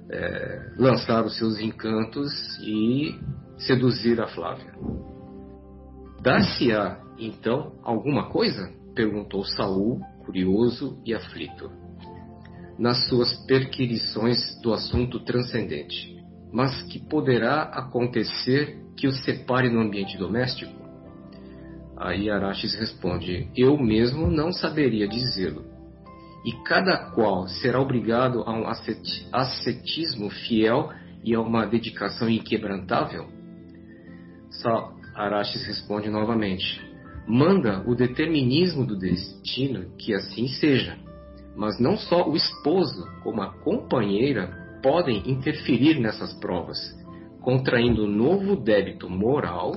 é, 0.10 0.74
lançar 0.78 1.24
os 1.24 1.38
seus 1.38 1.60
encantos 1.60 2.32
e 2.62 3.18
seduzir 3.58 4.20
a 4.20 4.28
Flávia. 4.28 4.74
Dar-se-á, 6.22 7.00
então, 7.18 7.74
alguma 7.84 8.30
coisa? 8.30 8.76
perguntou 8.94 9.44
Saul, 9.46 10.02
curioso 10.26 11.00
e 11.06 11.14
aflito, 11.14 11.72
nas 12.78 13.08
suas 13.08 13.34
perquirições 13.46 14.38
do 14.62 14.74
assunto 14.74 15.20
transcendente. 15.24 16.16
Mas 16.52 16.84
que 16.84 17.00
poderá 17.00 17.64
acontecer 17.64 18.78
que 18.96 19.08
o 19.08 19.12
separe 19.12 19.70
no 19.70 19.82
ambiente 19.82 20.18
doméstico? 20.18 20.74
Aí 21.98 22.30
Araches 22.30 22.76
responde: 22.76 23.50
Eu 23.56 23.78
mesmo 23.78 24.28
não 24.28 24.52
saberia 24.52 25.08
dizê-lo 25.08 25.78
e 26.48 26.54
cada 26.64 27.12
qual 27.12 27.46
será 27.48 27.82
obrigado 27.82 28.42
a 28.44 28.54
um 28.54 28.66
ascetismo 29.34 30.30
fiel 30.30 30.90
e 31.22 31.36
a 31.36 31.42
uma 31.42 31.66
dedicação 31.66 32.30
inquebrantável? 32.30 33.28
Só 34.50 34.94
Araches 35.14 35.66
responde 35.66 36.10
novamente: 36.10 36.82
Manda 37.28 37.84
o 37.86 37.94
determinismo 37.94 38.86
do 38.86 38.98
destino 38.98 39.94
que 39.98 40.14
assim 40.14 40.48
seja, 40.48 40.98
mas 41.58 41.80
não 41.80 41.98
só 41.98 42.30
o 42.30 42.36
esposo 42.36 43.04
como 43.24 43.42
a 43.42 43.52
companheira 43.64 44.80
podem 44.84 45.30
interferir 45.30 46.00
nessas 46.00 46.34
provas, 46.36 46.78
contraindo 47.42 48.08
novo 48.08 48.56
débito 48.56 49.10
moral 49.10 49.76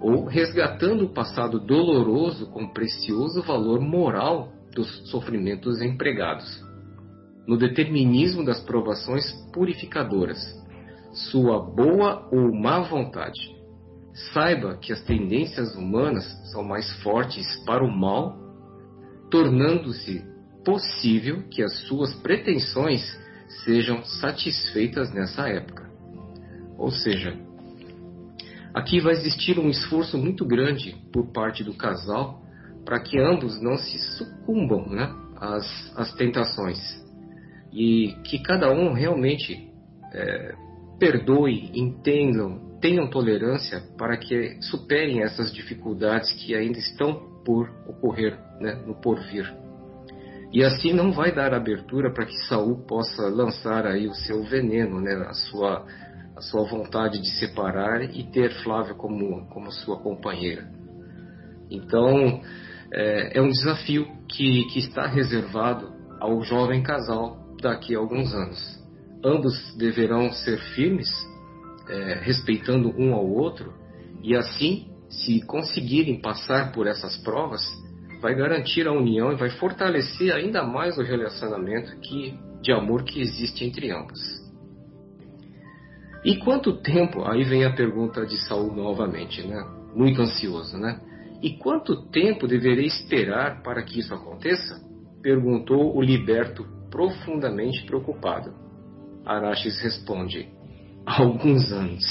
ou 0.00 0.24
resgatando 0.24 1.04
o 1.04 1.12
passado 1.12 1.60
doloroso 1.60 2.46
com 2.50 2.66
precioso 2.68 3.42
valor 3.42 3.80
moral 3.80 4.48
dos 4.74 4.88
sofrimentos 5.10 5.80
empregados, 5.82 6.62
no 7.46 7.56
determinismo 7.56 8.44
das 8.44 8.60
provações 8.60 9.24
purificadoras, 9.52 10.38
sua 11.30 11.60
boa 11.60 12.26
ou 12.32 12.52
má 12.52 12.80
vontade. 12.80 13.54
Saiba 14.32 14.76
que 14.76 14.92
as 14.92 15.02
tendências 15.02 15.74
humanas 15.76 16.24
são 16.52 16.64
mais 16.64 16.90
fortes 17.02 17.46
para 17.64 17.84
o 17.84 17.90
mal 17.90 18.42
tornando-se 19.30 20.33
possível 20.64 21.42
que 21.50 21.62
as 21.62 21.72
suas 21.86 22.14
pretensões 22.14 23.02
sejam 23.64 24.04
satisfeitas 24.04 25.12
nessa 25.12 25.48
época. 25.48 25.88
Ou 26.76 26.90
seja, 26.90 27.36
aqui 28.72 29.00
vai 29.00 29.12
existir 29.12 29.58
um 29.58 29.68
esforço 29.68 30.18
muito 30.18 30.44
grande 30.44 30.96
por 31.12 31.32
parte 31.32 31.62
do 31.62 31.74
casal 31.74 32.42
para 32.84 33.00
que 33.00 33.18
ambos 33.18 33.60
não 33.62 33.76
se 33.76 33.98
sucumbam 34.16 34.88
né, 34.88 35.14
às, 35.36 35.92
às 35.96 36.12
tentações 36.14 36.78
e 37.72 38.14
que 38.24 38.38
cada 38.38 38.70
um 38.70 38.92
realmente 38.92 39.70
é, 40.12 40.54
perdoe, 40.98 41.70
entendam, 41.74 42.78
tenham 42.80 43.08
tolerância 43.08 43.82
para 43.98 44.16
que 44.16 44.60
superem 44.62 45.22
essas 45.22 45.52
dificuldades 45.52 46.32
que 46.34 46.54
ainda 46.54 46.78
estão 46.78 47.34
por 47.44 47.68
ocorrer, 47.86 48.38
né, 48.60 48.74
no 48.86 48.94
porvir. 48.94 49.63
E 50.54 50.62
assim 50.62 50.92
não 50.92 51.10
vai 51.10 51.34
dar 51.34 51.52
abertura 51.52 52.12
para 52.14 52.26
que 52.26 52.36
Saul 52.46 52.86
possa 52.86 53.26
lançar 53.26 53.84
aí 53.84 54.06
o 54.06 54.14
seu 54.14 54.44
veneno, 54.44 55.00
né, 55.00 55.12
a 55.26 55.34
sua 55.34 55.84
a 56.36 56.40
sua 56.40 56.64
vontade 56.64 57.20
de 57.20 57.28
separar 57.38 58.02
e 58.02 58.24
ter 58.30 58.52
Flávia 58.62 58.94
como 58.94 59.46
como 59.48 59.72
sua 59.72 59.98
companheira. 59.98 60.64
Então 61.68 62.40
é, 62.92 63.38
é 63.38 63.42
um 63.42 63.48
desafio 63.48 64.06
que, 64.28 64.64
que 64.66 64.78
está 64.78 65.08
reservado 65.08 65.92
ao 66.20 66.40
jovem 66.44 66.84
casal 66.84 67.36
daqui 67.60 67.96
a 67.96 67.98
alguns 67.98 68.32
anos. 68.32 68.80
Ambos 69.24 69.74
deverão 69.76 70.32
ser 70.32 70.58
firmes, 70.76 71.10
é, 71.88 72.20
respeitando 72.22 72.94
um 72.96 73.12
ao 73.12 73.26
outro, 73.26 73.72
e 74.22 74.36
assim, 74.36 74.86
se 75.08 75.44
conseguirem 75.46 76.20
passar 76.20 76.70
por 76.72 76.86
essas 76.86 77.16
provas, 77.18 77.62
vai 78.24 78.34
garantir 78.34 78.88
a 78.88 78.92
união 78.92 79.32
e 79.32 79.36
vai 79.36 79.50
fortalecer 79.50 80.34
ainda 80.34 80.62
mais 80.62 80.96
o 80.96 81.02
relacionamento 81.02 81.94
que, 82.00 82.34
de 82.62 82.72
amor 82.72 83.04
que 83.04 83.20
existe 83.20 83.66
entre 83.66 83.90
ambos. 83.90 84.18
E 86.24 86.38
quanto 86.38 86.80
tempo? 86.80 87.22
Aí 87.28 87.44
vem 87.44 87.66
a 87.66 87.74
pergunta 87.74 88.24
de 88.24 88.38
Saul 88.46 88.74
novamente, 88.74 89.46
né? 89.46 89.62
Muito 89.94 90.22
ansioso, 90.22 90.78
né? 90.78 91.02
E 91.42 91.58
quanto 91.58 92.08
tempo 92.08 92.48
deverei 92.48 92.86
esperar 92.86 93.62
para 93.62 93.82
que 93.82 94.00
isso 94.00 94.14
aconteça? 94.14 94.80
Perguntou 95.20 95.94
o 95.94 96.00
liberto 96.00 96.66
profundamente 96.90 97.84
preocupado. 97.84 98.54
Araxes 99.26 99.78
responde: 99.82 100.48
Alguns 101.04 101.70
anos. 101.70 102.06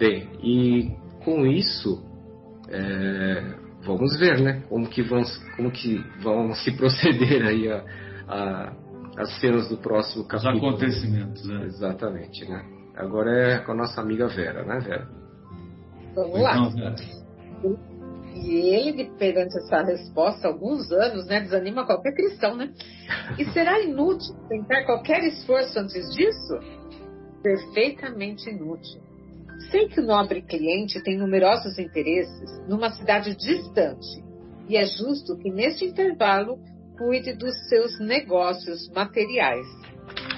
Bem, 0.00 0.28
e 0.42 0.90
com 1.24 1.46
isso 1.46 2.10
é, 2.72 3.54
vamos 3.84 4.18
ver, 4.18 4.40
né? 4.40 4.62
Como 4.68 4.88
que 4.88 5.02
vão, 5.02 5.22
como 5.56 5.70
que 5.70 5.98
vão 6.22 6.54
se 6.54 6.72
proceder 6.72 7.44
aí 7.44 7.70
a, 7.70 7.84
a, 8.26 8.72
as 9.18 9.40
cenas 9.40 9.68
do 9.68 9.76
próximo 9.76 10.24
capítulo. 10.24 10.56
Os 10.56 10.74
acontecimentos, 10.74 11.46
né? 11.46 11.64
Exatamente, 11.66 12.48
né? 12.48 12.64
Agora 12.96 13.30
é 13.30 13.58
com 13.58 13.72
a 13.72 13.76
nossa 13.76 14.00
amiga 14.00 14.26
Vera, 14.28 14.64
né, 14.64 14.78
Vera? 14.80 15.08
Vamos 16.14 16.40
lá. 16.40 16.56
Então, 16.56 17.92
e 18.34 18.74
ele, 18.74 19.10
perante 19.18 19.56
essa 19.58 19.82
resposta, 19.82 20.48
alguns 20.48 20.90
anos, 20.90 21.26
né, 21.26 21.40
desanima 21.40 21.84
qualquer 21.84 22.14
cristão, 22.14 22.56
né? 22.56 22.72
E 23.38 23.44
será 23.52 23.80
inútil 23.80 24.34
tentar 24.48 24.84
qualquer 24.84 25.22
esforço 25.24 25.78
antes 25.78 26.10
disso? 26.14 26.58
Perfeitamente 27.42 28.48
inútil. 28.48 29.01
Sei 29.72 29.88
que 29.88 30.00
o 30.00 30.04
nobre 30.04 30.42
cliente 30.42 31.02
tem 31.02 31.16
numerosos 31.16 31.78
interesses 31.78 32.60
numa 32.68 32.90
cidade 32.90 33.34
distante 33.34 34.22
e 34.68 34.76
é 34.76 34.84
justo 34.84 35.34
que 35.38 35.50
neste 35.50 35.86
intervalo 35.86 36.58
cuide 36.98 37.32
dos 37.32 37.54
seus 37.70 37.98
negócios 37.98 38.90
materiais. 38.90 39.66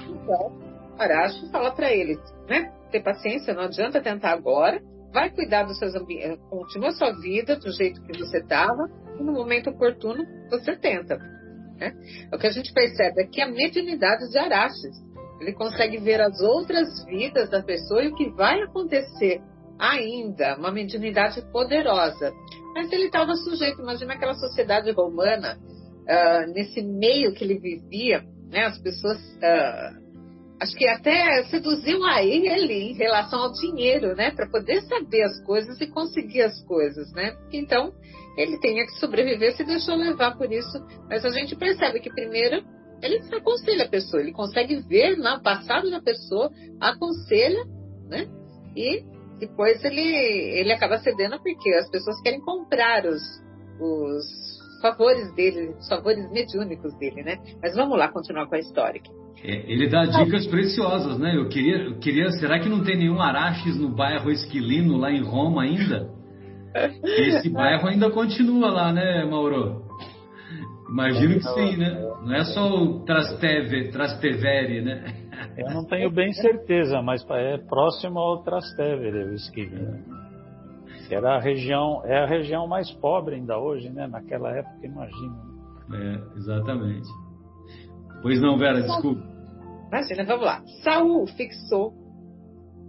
Então, 0.07 0.57
Aracho 0.97 1.51
fala 1.51 1.75
para 1.75 1.91
ele, 1.91 2.17
né? 2.47 2.71
Ter 2.89 3.03
paciência, 3.03 3.53
não 3.53 3.63
adianta 3.63 4.01
tentar 4.01 4.31
agora. 4.31 4.81
Vai 5.11 5.29
cuidar 5.29 5.63
dos 5.63 5.77
seus 5.79 5.93
ambientes, 5.95 6.39
continua 6.49 6.89
a 6.89 6.93
sua 6.93 7.11
vida 7.19 7.57
do 7.57 7.71
jeito 7.73 8.01
que 8.03 8.17
você 8.17 8.37
estava 8.37 8.89
e 9.19 9.23
no 9.23 9.33
momento 9.33 9.69
oportuno 9.69 10.25
você 10.49 10.77
tenta. 10.77 11.17
Né? 11.77 11.93
O 12.33 12.37
que 12.37 12.47
a 12.47 12.51
gente 12.51 12.71
percebe 12.71 13.21
é 13.21 13.27
que 13.27 13.41
a 13.41 13.51
mediunidade 13.51 14.29
de 14.29 14.37
Araches 14.37 15.04
ele 15.39 15.53
consegue 15.53 15.97
ver 15.97 16.21
as 16.21 16.39
outras 16.41 17.05
vidas 17.05 17.49
da 17.49 17.61
pessoa 17.61 18.03
e 18.03 18.07
o 18.07 18.15
que 18.15 18.29
vai 18.31 18.61
acontecer 18.61 19.41
ainda, 19.79 20.55
uma 20.57 20.71
mediunidade 20.71 21.41
poderosa. 21.51 22.31
Mas 22.73 22.91
ele 22.91 23.05
estava 23.05 23.35
sujeito, 23.35 23.81
imagina 23.81 24.13
aquela 24.13 24.33
sociedade 24.33 24.91
romana, 24.91 25.57
uh, 25.57 26.53
nesse 26.53 26.81
meio 26.81 27.33
que 27.33 27.43
ele 27.43 27.59
vivia, 27.59 28.23
né, 28.49 28.65
as 28.65 28.77
pessoas, 28.79 29.17
uh, 29.17 30.05
acho 30.61 30.75
que 30.75 30.87
até 30.87 31.43
seduziam 31.45 32.03
a 32.05 32.23
ele 32.23 32.91
em 32.91 32.93
relação 32.93 33.39
ao 33.39 33.51
dinheiro, 33.51 34.15
né, 34.15 34.31
para 34.31 34.49
poder 34.49 34.81
saber 34.83 35.23
as 35.23 35.43
coisas 35.43 35.79
e 35.81 35.87
conseguir 35.87 36.41
as 36.43 36.61
coisas, 36.65 37.11
né. 37.13 37.35
Então, 37.51 37.93
ele 38.37 38.59
tinha 38.59 38.85
que 38.85 38.99
sobreviver, 38.99 39.55
se 39.55 39.63
deixou 39.63 39.95
levar 39.95 40.37
por 40.37 40.51
isso, 40.51 40.77
mas 41.09 41.23
a 41.25 41.29
gente 41.29 41.55
percebe 41.55 41.99
que 41.99 42.09
primeiro 42.09 42.63
ele 43.05 43.21
aconselha 43.35 43.85
a 43.85 43.89
pessoa, 43.89 44.21
ele 44.21 44.31
consegue 44.31 44.75
ver 44.81 45.17
no 45.17 45.41
passado 45.41 45.89
da 45.89 46.01
pessoa, 46.01 46.51
aconselha, 46.79 47.63
né? 48.07 48.27
E 48.75 49.03
depois 49.39 49.83
ele, 49.83 50.01
ele 50.01 50.71
acaba 50.71 50.97
cedendo 50.97 51.37
porque 51.41 51.69
as 51.75 51.89
pessoas 51.89 52.21
querem 52.21 52.41
comprar 52.41 53.05
os, 53.05 53.21
os 53.79 54.25
favores 54.81 55.33
dele, 55.33 55.75
os 55.77 55.87
favores 55.87 56.31
mediúnicos 56.31 56.93
dele, 56.97 57.23
né? 57.23 57.37
Mas 57.61 57.75
vamos 57.75 57.97
lá 57.97 58.07
continuar 58.07 58.47
com 58.47 58.55
a 58.55 58.59
história 58.59 58.99
aqui. 58.99 59.11
É, 59.43 59.71
ele 59.71 59.87
dá 59.87 60.05
dicas 60.05 60.47
preciosas, 60.47 61.19
né? 61.19 61.35
Eu 61.35 61.49
queria, 61.49 61.77
eu 61.77 61.99
queria, 61.99 62.31
será 62.31 62.59
que 62.59 62.69
não 62.69 62.83
tem 62.83 62.97
nenhum 62.97 63.21
Araches 63.21 63.77
no 63.77 63.89
bairro 63.89 64.31
Esquilino, 64.31 64.97
lá 64.97 65.11
em 65.11 65.23
Roma 65.23 65.63
ainda? 65.63 66.09
Esse 67.03 67.49
bairro 67.49 67.87
ainda 67.87 68.09
continua 68.09 68.71
lá, 68.71 68.91
né, 68.91 69.25
Mauro? 69.25 69.84
Imagino 70.89 71.35
que 71.35 71.43
sim, 71.43 71.77
né? 71.77 71.99
Não 72.23 72.33
é 72.33 72.45
só 72.45 72.69
o 72.69 73.03
Trasteve, 73.05 73.89
Trastevere, 73.89 74.81
né? 74.81 75.03
Eu 75.57 75.73
não 75.73 75.85
tenho 75.85 76.11
bem 76.11 76.31
certeza, 76.33 77.01
mas 77.01 77.25
é 77.31 77.57
próximo 77.57 78.19
ao 78.19 78.43
Trastevere, 78.43 79.25
o 79.25 79.33
Esquilino. 79.33 80.03
Que 81.07 81.15
era 81.15 81.35
a 81.35 81.39
região, 81.39 82.01
é 82.05 82.23
a 82.23 82.25
região 82.25 82.67
mais 82.67 82.91
pobre 82.91 83.35
ainda 83.35 83.57
hoje, 83.57 83.89
né? 83.89 84.07
Naquela 84.07 84.51
época, 84.55 84.85
imagino. 84.85 85.35
É, 85.93 86.37
exatamente. 86.37 87.07
Pois 88.21 88.41
não, 88.41 88.57
Vera, 88.57 88.81
desculpa. 88.81 89.23
Imagina, 89.87 90.23
vamos 90.23 90.45
lá. 90.45 90.63
Saul 90.83 91.27
fixou 91.27 91.93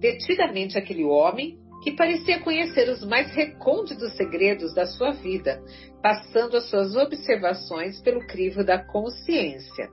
detidamente 0.00 0.78
aquele 0.78 1.04
homem 1.04 1.58
que 1.82 1.92
parecia 1.92 2.40
conhecer 2.40 2.88
os 2.88 3.04
mais 3.06 3.34
recônditos 3.34 4.16
segredos 4.16 4.74
da 4.74 4.86
sua 4.86 5.12
vida, 5.12 5.60
passando 6.06 6.56
as 6.56 6.70
suas 6.70 6.94
observações 6.94 8.00
pelo 8.00 8.24
crivo 8.28 8.62
da 8.62 8.78
consciência. 8.78 9.90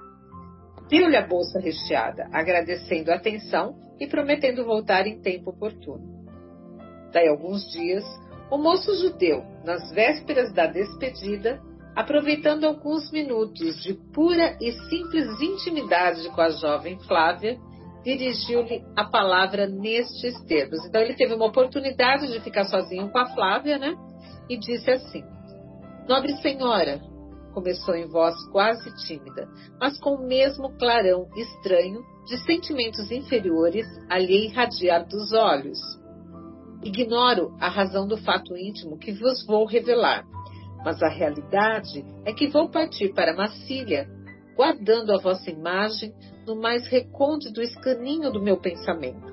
Deu-lhe 0.88 1.18
a 1.18 1.26
bolsa 1.26 1.60
recheada, 1.60 2.30
agradecendo 2.32 3.12
a 3.12 3.16
atenção 3.16 3.74
e 4.00 4.06
prometendo 4.06 4.64
voltar 4.64 5.08
em 5.08 5.20
tempo 5.22 5.50
oportuno. 5.50 6.04
Daí 7.12 7.28
alguns 7.28 7.68
dias, 7.72 8.04
o 8.52 8.60
moço 8.60 8.94
judeu, 9.02 9.44
nas 9.66 9.92
vésperas 9.92 10.54
da 10.54 10.68
despedida, 10.68 11.60
aproveitando 11.96 12.66
alguns 12.66 13.12
minutos 13.12 13.82
de 13.82 13.96
pura 14.14 14.56
e 14.62 14.72
simples 14.72 15.42
intimidade 15.42 16.30
com 16.30 16.42
a 16.42 16.52
jovem 16.52 17.00
Flávia, 17.08 17.58
dirigiu-lhe 18.04 18.84
a 18.96 19.06
palavra 19.06 19.66
nestes 19.66 20.40
termos. 20.44 20.86
Então 20.86 21.02
ele 21.02 21.16
teve 21.16 21.34
uma 21.34 21.48
oportunidade 21.48 22.32
de 22.32 22.40
ficar 22.42 22.66
sozinho 22.66 23.10
com 23.10 23.18
a 23.18 23.34
Flávia, 23.34 23.80
né? 23.80 23.96
E 24.48 24.60
disse 24.60 24.92
assim: 24.92 25.24
Nobre 26.08 26.36
senhora, 26.42 27.00
começou 27.54 27.96
em 27.96 28.08
voz 28.08 28.36
quase 28.52 28.94
tímida, 29.08 29.48
mas 29.80 29.98
com 30.00 30.16
o 30.16 30.28
mesmo 30.28 30.70
clarão 30.78 31.30
estranho 31.36 32.04
de 32.26 32.38
sentimentos 32.46 33.10
inferiores 33.10 33.86
a 34.10 34.20
lhe 34.20 34.48
irradiar 34.48 35.08
dos 35.08 35.32
olhos. 35.32 35.80
Ignoro 36.84 37.56
a 37.58 37.70
razão 37.70 38.06
do 38.06 38.18
fato 38.18 38.58
íntimo 38.58 38.98
que 38.98 39.14
vos 39.14 39.46
vou 39.46 39.66
revelar, 39.66 40.26
mas 40.84 41.02
a 41.02 41.08
realidade 41.08 42.04
é 42.26 42.34
que 42.34 42.50
vou 42.50 42.70
partir 42.70 43.14
para 43.14 43.34
Massília, 43.34 44.06
guardando 44.58 45.14
a 45.14 45.22
vossa 45.22 45.50
imagem 45.50 46.14
no 46.46 46.58
mais 46.58 46.86
recôndito 46.88 47.62
escaninho 47.62 48.30
do 48.30 48.42
meu 48.42 48.58
pensamento. 48.58 49.32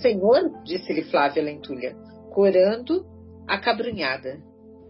Senhor, 0.00 0.62
disse-lhe 0.62 1.02
Flávia 1.04 1.42
Lentulha, 1.42 1.96
corando 2.32 3.04
acabrunhada, 3.48 4.40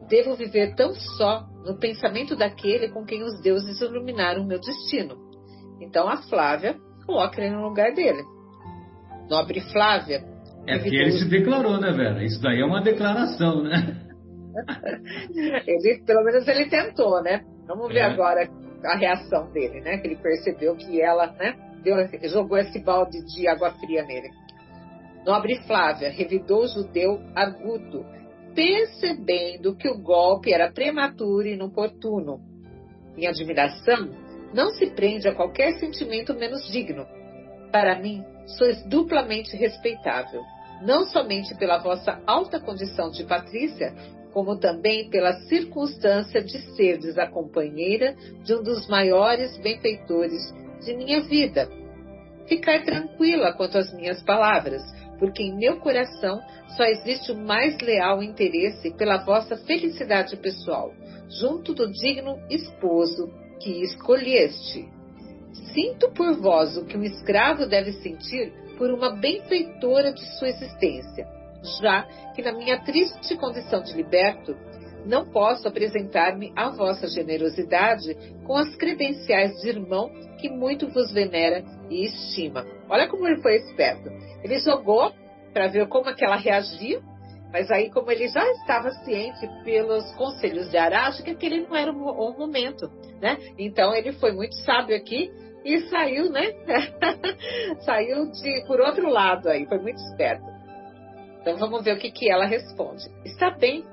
devo 0.09 0.35
viver 0.35 0.75
tão 0.75 0.95
só 0.95 1.47
no 1.65 1.79
pensamento 1.79 2.37
daquele 2.37 2.89
com 2.89 3.05
quem 3.05 3.23
os 3.23 3.41
deuses 3.43 3.81
iluminaram 3.81 4.43
o 4.43 4.47
meu 4.47 4.59
destino. 4.61 5.17
Então 5.81 6.09
a 6.09 6.19
Flávia 6.23 6.77
coloca 7.05 7.41
ele 7.41 7.55
no 7.55 7.69
lugar 7.69 7.93
dele. 7.93 8.23
Nobre 9.29 9.61
Flávia. 9.73 10.25
É 10.67 10.79
porque 10.79 10.97
ele 10.97 11.13
se 11.13 11.29
declarou, 11.29 11.81
né, 11.81 11.93
Vera? 11.93 12.25
Isso 12.25 12.41
daí 12.43 12.61
é 12.61 12.65
uma 12.65 12.83
declaração, 12.83 13.63
né? 13.63 14.03
ele, 15.67 16.03
pelo 16.05 16.25
menos 16.25 16.47
ele 16.49 16.69
tentou, 16.69 17.23
né? 17.23 17.45
Vamos 17.67 17.89
ver 17.89 18.01
é. 18.01 18.05
agora 18.05 18.49
a 18.85 18.97
reação 18.97 19.51
dele, 19.53 19.81
né? 19.81 19.99
Que 19.99 20.09
ele 20.09 20.17
percebeu 20.17 20.77
que 20.77 21.01
ela, 21.01 21.33
né? 21.33 21.57
Deu, 21.83 21.97
jogou 22.29 22.59
esse 22.59 22.83
balde 22.83 23.25
de 23.27 23.47
água 23.49 23.71
fria 23.73 24.05
nele. 24.05 24.29
Nobre 25.25 25.61
Flávia 25.67 26.11
revidou 26.11 26.63
o 26.63 26.69
judeu 26.69 27.21
arguto, 27.35 28.05
percebendo 28.57 29.77
que 29.77 29.87
o 29.87 29.99
golpe 29.99 30.51
era 30.51 30.73
prematuro 30.73 31.47
e 31.47 31.53
inoportuno. 31.53 32.41
Minha 33.15 33.29
admiração 33.29 34.11
não 34.55 34.71
se 34.71 34.87
prende 34.87 35.29
a 35.29 35.35
qualquer 35.35 35.79
sentimento 35.79 36.35
menos 36.35 36.67
digno. 36.73 37.07
Para 37.71 38.01
mim, 38.01 38.25
sois 38.47 38.83
duplamente 38.87 39.55
respeitável, 39.57 40.41
não 40.83 41.05
somente 41.05 41.55
pela 41.57 41.77
vossa 41.79 42.23
alta 42.27 42.59
condição 42.59 43.11
de 43.11 43.25
patrícia, 43.25 43.95
como 44.33 44.59
também 44.59 45.11
pela 45.11 45.35
circunstância 45.43 46.43
de 46.43 46.59
serdes 46.75 47.19
a 47.19 47.27
companheira 47.27 48.15
de 48.43 48.55
um 48.55 48.63
dos 48.63 48.89
maiores 48.89 49.57
benfeitores 49.59 50.55
de 50.83 50.95
minha 50.95 51.21
vida. 51.23 51.69
Ficar 52.47 52.85
tranquila 52.85 53.53
quanto 53.53 53.77
às 53.77 53.93
minhas 53.93 54.23
palavras, 54.23 54.83
porque 55.19 55.43
em 55.43 55.57
meu 55.57 55.79
coração 55.79 56.41
só 56.77 56.85
existe 56.85 57.33
o 57.33 57.39
mais 57.39 57.79
leal 57.81 58.23
interesse 58.23 58.93
pela 58.95 59.19
vossa 59.19 59.57
felicidade 59.57 60.37
pessoal, 60.37 60.93
junto 61.41 61.75
do 61.75 61.91
digno 61.91 62.39
esposo 62.51 63.29
que 63.61 63.83
escolheste. 63.83 64.89
Sinto 65.73 66.11
por 66.13 66.35
vós 66.39 66.77
o 66.77 66.85
que 66.85 66.97
um 66.97 67.03
escravo 67.03 67.67
deve 67.67 67.93
sentir 67.93 68.53
por 68.77 68.91
uma 68.91 69.11
benfeitora 69.11 70.13
de 70.13 70.25
sua 70.39 70.49
existência, 70.49 71.27
já 71.81 72.03
que 72.35 72.43
na 72.43 72.53
minha 72.53 72.81
triste 72.83 73.37
condição 73.37 73.83
de 73.83 73.95
liberto, 73.95 74.55
não 75.07 75.25
posso 75.31 75.69
apresentar-me 75.69 76.53
à 76.57 76.71
vossa 76.71 77.07
generosidade 77.07 78.15
com 78.45 78.57
as 78.57 78.75
credenciais 78.77 79.61
de 79.61 79.69
irmão 79.69 80.11
que 80.39 80.49
muito 80.49 80.89
vos 80.89 81.13
venera 81.13 81.65
e 81.89 82.05
estima. 82.05 82.67
Olha 82.89 83.09
como 83.09 83.27
ele 83.27 83.41
foi 83.41 83.57
esperto. 83.57 84.11
Ele 84.47 84.61
jogou 84.61 85.13
para 85.53 85.67
ver 85.67 85.89
como 85.89 86.09
é 86.09 86.15
que 86.15 86.25
ela 86.25 86.37
reagia, 86.37 87.03
mas 87.53 87.69
aí, 87.69 87.91
como 87.91 88.13
ele 88.13 88.29
já 88.29 88.49
estava 88.53 88.91
ciente 88.91 89.49
pelos 89.65 90.15
conselhos 90.15 90.71
de 90.71 90.77
Arashi, 90.77 91.25
que 91.25 91.31
aquele 91.31 91.67
não 91.67 91.75
era 91.75 91.93
o, 91.93 91.97
o 91.97 92.39
momento, 92.39 92.89
né? 93.21 93.39
Então 93.59 93.93
ele 93.93 94.13
foi 94.13 94.31
muito 94.31 94.55
sábio 94.57 94.97
aqui 94.97 95.33
e 95.65 95.81
saiu, 95.89 96.31
né? 96.31 96.53
saiu 97.85 98.31
de 98.31 98.65
por 98.69 98.81
outro 98.81 99.09
lado 99.09 99.49
aí, 99.49 99.67
foi 99.67 99.79
muito 99.79 99.99
esperto. 99.99 100.47
Então 101.41 101.57
vamos 101.57 101.83
ver 101.83 101.97
o 101.97 101.99
que, 101.99 102.13
que 102.13 102.31
ela 102.31 102.47
responde. 102.47 103.05
Está 103.25 103.51
bem, 103.51 103.85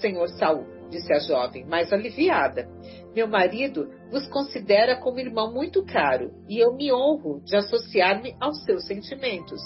senhor 0.00 0.28
Saul, 0.30 0.66
disse 0.90 1.12
a 1.12 1.20
jovem, 1.20 1.64
mais 1.64 1.92
aliviada. 1.92 2.68
Meu 3.14 3.28
marido 3.28 3.88
vos 4.10 4.26
considera 4.26 4.96
como 4.96 5.20
irmão 5.20 5.52
muito 5.52 5.84
caro 5.84 6.32
e 6.48 6.58
eu 6.58 6.74
me 6.74 6.92
honro 6.92 7.40
de 7.44 7.54
associar-me 7.54 8.34
aos 8.40 8.64
seus 8.64 8.84
sentimentos. 8.86 9.60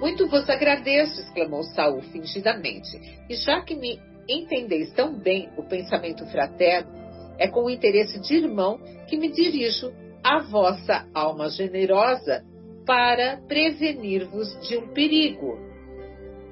Muito 0.00 0.28
vos 0.28 0.48
agradeço, 0.48 1.20
exclamou 1.20 1.64
Saul 1.64 2.02
fingidamente, 2.02 2.96
e 3.28 3.34
já 3.34 3.60
que 3.62 3.74
me 3.74 3.98
entendeis 4.28 4.92
tão 4.92 5.18
bem 5.18 5.48
o 5.56 5.64
pensamento 5.64 6.24
fraterno, 6.26 6.90
é 7.38 7.48
com 7.48 7.64
o 7.64 7.70
interesse 7.70 8.20
de 8.20 8.34
irmão 8.34 8.78
que 9.08 9.16
me 9.16 9.30
dirijo 9.30 9.92
à 10.22 10.42
vossa 10.42 11.06
alma 11.14 11.48
generosa 11.48 12.44
para 12.86 13.38
prevenir-vos 13.48 14.48
de 14.66 14.76
um 14.76 14.88
perigo. 14.88 15.58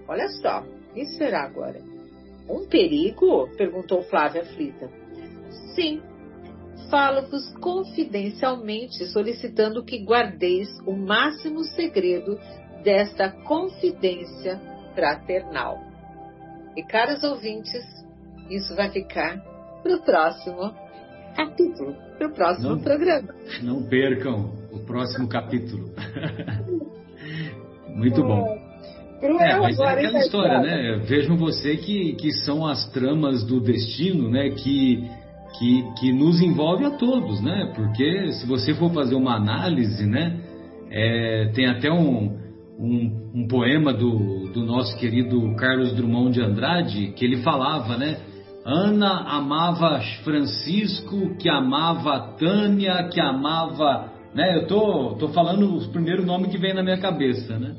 Olha 0.09 0.29
só, 0.29 0.61
o 0.61 0.95
que 0.95 1.05
será 1.07 1.45
agora? 1.45 1.81
Um 2.49 2.67
perigo? 2.67 3.49
perguntou 3.57 4.03
Flávia 4.05 4.43
aflita. 4.43 4.91
Sim. 5.75 6.01
Falo-vos 6.91 7.53
confidencialmente, 7.59 9.07
solicitando 9.07 9.85
que 9.85 10.05
guardeis 10.05 10.69
o 10.87 10.93
máximo 10.93 11.65
segredo 11.65 12.39
desta 12.87 13.29
confidência 13.29 14.61
fraternal. 14.95 15.81
E, 16.77 16.85
caros 16.85 17.25
ouvintes, 17.25 17.83
isso 18.49 18.77
vai 18.77 18.91
ficar 18.91 19.43
para 19.83 19.97
o 19.97 20.03
próximo 20.03 20.73
capítulo, 21.35 21.97
para 22.17 22.29
o 22.29 22.33
próximo 22.33 22.69
não, 22.69 22.79
programa. 22.79 23.35
Não 23.61 23.83
percam 23.83 24.53
o 24.71 24.79
próximo 24.87 25.27
capítulo. 25.29 25.91
Muito 27.93 28.23
bom. 28.23 28.57
É, 29.21 29.59
mas 29.59 29.81
é 29.81 29.85
aquela 29.85 30.19
história, 30.21 30.61
né? 30.61 31.03
Vejam 31.09 31.37
você 31.37 31.77
que, 31.77 32.13
que 32.13 32.31
são 32.45 32.65
as 32.65 32.89
tramas 32.93 33.43
do 33.43 33.61
destino, 33.61 34.31
né? 34.31 34.51
Que, 34.51 35.11
que, 35.59 35.85
que 35.99 36.13
nos 36.13 36.41
envolve 36.41 36.85
a 36.85 36.91
todos, 36.91 37.41
né? 37.41 37.73
Porque 37.75 38.31
se 38.33 38.47
você 38.47 38.75
for 38.75 38.93
fazer 38.93 39.17
uma 39.17 39.35
análise, 39.35 40.07
né? 40.07 40.39
É, 40.89 41.51
tem 41.53 41.67
até 41.67 41.91
um, 41.91 42.46
um, 42.79 43.31
um 43.35 43.49
poema 43.49 43.93
do, 43.93 44.49
do 44.53 44.65
nosso 44.65 44.97
querido 44.99 45.55
Carlos 45.57 45.95
Drummond 45.95 46.33
de 46.33 46.43
Andrade, 46.43 47.13
que 47.17 47.25
ele 47.25 47.39
falava, 47.39 47.97
né? 47.97 48.19
Ana 48.65 49.21
amava 49.29 50.01
Francisco, 50.25 51.37
que 51.37 51.49
amava 51.49 52.35
Tânia, 52.37 53.09
que 53.09 53.21
amava. 53.21 54.13
Né? 54.35 54.57
Eu 54.57 54.67
tô, 54.67 55.15
tô 55.19 55.29
falando 55.29 55.77
o 55.77 55.89
primeiro 55.89 56.27
nome 56.27 56.49
que 56.49 56.59
vem 56.59 56.75
na 56.75 56.83
minha 56.83 56.99
cabeça, 56.99 57.59
né? 57.59 57.75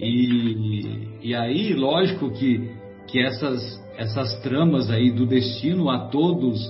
E, 0.00 1.08
e 1.22 1.34
aí, 1.34 1.72
lógico 1.72 2.30
que, 2.32 2.70
que 3.06 3.20
essas, 3.20 3.80
essas 3.96 4.40
tramas 4.42 4.90
aí 4.90 5.10
do 5.10 5.24
destino 5.24 5.88
a 5.88 6.08
todos 6.08 6.60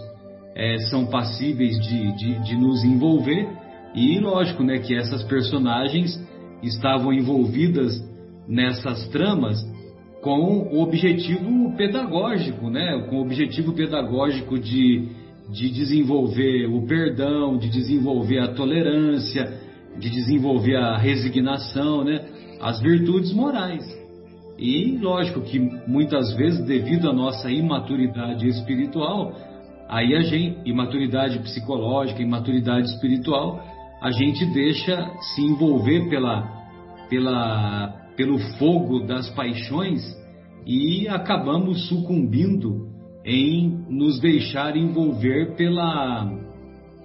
é, 0.55 0.77
são 0.91 1.07
passíveis 1.07 1.79
de, 1.81 2.17
de, 2.17 2.45
de 2.45 2.57
nos 2.57 2.85
envolver, 2.85 3.49
e 3.95 4.19
lógico 4.19 4.63
né, 4.63 4.79
que 4.79 4.95
essas 4.95 5.23
personagens 5.25 6.19
estavam 6.63 7.13
envolvidas 7.13 7.93
nessas 8.47 9.07
tramas 9.09 9.63
com 10.23 10.69
o 10.73 10.83
objetivo 10.83 11.75
pedagógico, 11.77 12.69
né? 12.71 13.07
com 13.09 13.17
o 13.17 13.23
objetivo 13.23 13.73
pedagógico 13.73 14.59
de, 14.59 15.09
de 15.51 15.71
desenvolver 15.71 16.67
o 16.67 16.87
perdão, 16.87 17.57
de 17.57 17.69
desenvolver 17.69 18.41
a 18.41 18.49
tolerância, 18.49 19.61
de 19.97 20.11
desenvolver 20.11 20.77
a 20.77 20.97
resignação, 20.97 22.05
né? 22.05 22.25
as 22.61 22.81
virtudes 22.81 23.33
morais. 23.33 23.85
E 24.59 24.99
lógico 25.01 25.41
que 25.43 25.59
muitas 25.87 26.35
vezes, 26.35 26.65
devido 26.67 27.09
à 27.09 27.13
nossa 27.13 27.49
imaturidade 27.49 28.49
espiritual, 28.49 29.33
aí 29.89 30.17
a 30.17 30.21
gente, 30.23 30.59
imaturidade 30.69 31.39
psicológica, 31.39 32.21
imaturidade 32.21 32.89
espiritual, 32.89 33.65
a 34.01 34.11
gente 34.11 34.45
deixa 34.47 35.11
se 35.21 35.43
envolver 35.43 36.09
pela, 36.09 36.43
pela, 37.09 37.89
pelo 38.17 38.39
fogo 38.59 39.01
das 39.01 39.29
paixões 39.31 40.03
e 40.67 41.09
acabamos 41.09 41.89
sucumbindo 41.89 42.89
em 43.25 43.85
nos 43.89 44.21
deixar 44.21 44.77
envolver 44.77 45.57
pela, 45.57 46.31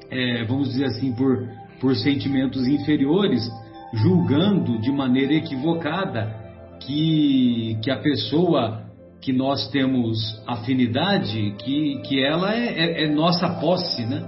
é, 0.09 0.43
vamos 0.45 0.69
dizer 0.69 0.85
assim, 0.85 1.13
por, 1.13 1.47
por 1.79 1.95
sentimentos 1.95 2.67
inferiores, 2.67 3.49
julgando 3.93 4.79
de 4.79 4.91
maneira 4.91 5.33
equivocada 5.33 6.33
que, 6.79 7.77
que 7.83 7.91
a 7.91 7.97
pessoa 7.97 8.83
que 9.21 9.31
nós 9.31 9.69
temos 9.69 10.19
afinidade, 10.45 11.55
que, 11.59 12.01
que 12.01 12.21
ela 12.21 12.53
é, 12.53 12.67
é, 12.67 13.03
é 13.05 13.09
nossa 13.09 13.49
posse, 13.59 14.05
né? 14.05 14.21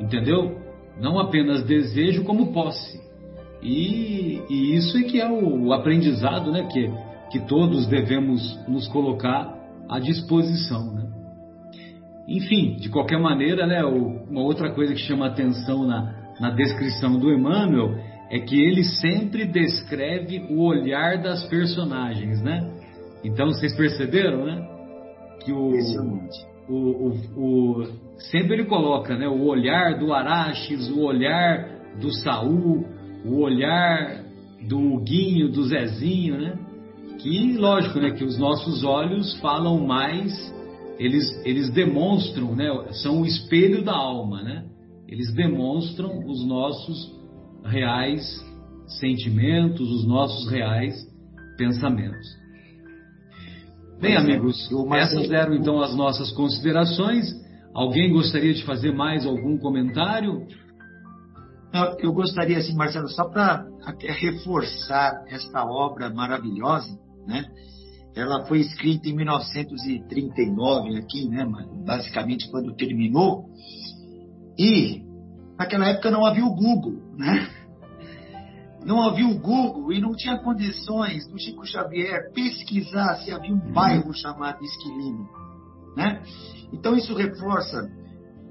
Entendeu? 0.00 0.57
Não 1.00 1.18
apenas 1.18 1.62
desejo, 1.64 2.24
como 2.24 2.52
posse. 2.52 3.00
E, 3.62 4.40
e 4.48 4.76
isso 4.76 4.96
é 4.98 5.02
que 5.02 5.20
é 5.20 5.30
o, 5.30 5.72
aprendizado 5.72 6.50
né, 6.50 6.68
que, 6.70 6.90
que 7.30 7.46
todos 7.46 7.86
devemos 7.86 8.58
nos 8.68 8.86
colocar 8.88 9.54
à 9.88 9.98
disposição. 9.98 10.94
Né? 10.94 11.08
Enfim, 12.28 12.76
de 12.76 12.88
qualquer 12.88 13.18
maneira, 13.18 13.66
né, 13.66 13.84
uma 13.84 14.42
outra 14.42 14.70
coisa 14.72 14.92
que 14.92 15.00
chama 15.00 15.26
atenção 15.26 15.86
na, 15.86 16.14
na 16.40 16.50
descrição 16.50 17.18
do 17.18 17.32
Emmanuel 17.32 17.96
é 18.30 18.38
que 18.38 18.60
ele 18.60 18.84
sempre 18.84 19.46
descreve 19.46 20.46
o 20.50 20.62
olhar 20.62 21.22
das 21.22 21.46
personagens, 21.46 22.42
né? 22.42 22.70
Então 23.24 23.46
vocês 23.46 23.74
perceberam, 23.74 24.44
né? 24.44 24.68
Que 25.42 25.52
o, 25.52 25.72
o, 26.68 26.74
o, 26.74 27.82
o, 27.82 27.88
sempre 28.18 28.54
ele 28.54 28.64
coloca, 28.64 29.16
né? 29.16 29.28
O 29.28 29.44
olhar 29.44 29.98
do 29.98 30.12
Araches, 30.12 30.88
o 30.90 31.00
olhar 31.00 31.68
do 32.00 32.12
Saul, 32.12 32.84
o 33.24 33.40
olhar 33.40 34.24
do 34.68 34.78
Huguinho, 34.78 35.50
do 35.50 35.64
Zezinho, 35.64 36.38
né? 36.38 36.58
Que, 37.18 37.56
lógico, 37.56 37.98
né? 37.98 38.10
Que 38.10 38.24
os 38.24 38.38
nossos 38.38 38.84
olhos 38.84 39.38
falam 39.40 39.86
mais, 39.86 40.32
eles, 40.98 41.24
eles 41.44 41.70
demonstram, 41.70 42.54
né? 42.54 42.68
São 43.02 43.22
o 43.22 43.26
espelho 43.26 43.82
da 43.82 43.94
alma, 43.94 44.42
né? 44.42 44.64
Eles 45.08 45.32
demonstram 45.34 46.26
os 46.26 46.46
nossos 46.46 47.16
reais 47.64 48.22
sentimentos, 49.00 49.90
os 49.90 50.06
nossos 50.06 50.50
reais 50.50 50.94
pensamentos. 51.56 52.38
Bem, 54.00 54.16
amigos, 54.16 54.70
essas 54.94 55.30
eram 55.30 55.54
então 55.54 55.80
as 55.80 55.94
nossas 55.96 56.30
considerações. 56.32 57.26
Alguém 57.74 58.12
gostaria 58.12 58.54
de 58.54 58.64
fazer 58.64 58.92
mais 58.92 59.24
algum 59.24 59.58
comentário? 59.58 60.46
Eu 61.98 62.12
gostaria, 62.12 62.58
assim, 62.58 62.74
Marcelo, 62.74 63.08
só 63.08 63.28
para 63.28 63.66
reforçar 64.20 65.24
esta 65.28 65.64
obra 65.64 66.10
maravilhosa, 66.10 66.98
né? 67.26 67.44
Ela 68.16 68.44
foi 68.46 68.60
escrita 68.60 69.08
em 69.08 69.14
1939 69.14 70.96
aqui, 70.96 71.28
né? 71.28 71.46
Basicamente 71.84 72.50
quando 72.50 72.74
terminou. 72.74 73.44
E 74.58 75.02
naquela 75.58 75.88
época 75.88 76.10
não 76.10 76.24
havia 76.24 76.44
o 76.44 76.54
Google, 76.54 77.00
né? 77.16 77.48
Não 78.84 79.02
havia 79.02 79.26
o 79.26 79.38
Google 79.38 79.92
e 79.92 80.00
não 80.00 80.12
tinha 80.16 80.38
condições 80.38 81.28
do 81.28 81.38
Chico 81.38 81.66
Xavier 81.66 82.32
pesquisar 82.32 83.18
se 83.18 83.30
havia 83.30 83.52
um 83.52 83.72
bairro 83.72 84.12
chamado 84.14 84.64
Esquilino, 84.64 85.28
né? 85.96 86.22
Então 86.72 86.96
isso 86.96 87.14
reforça 87.14 87.90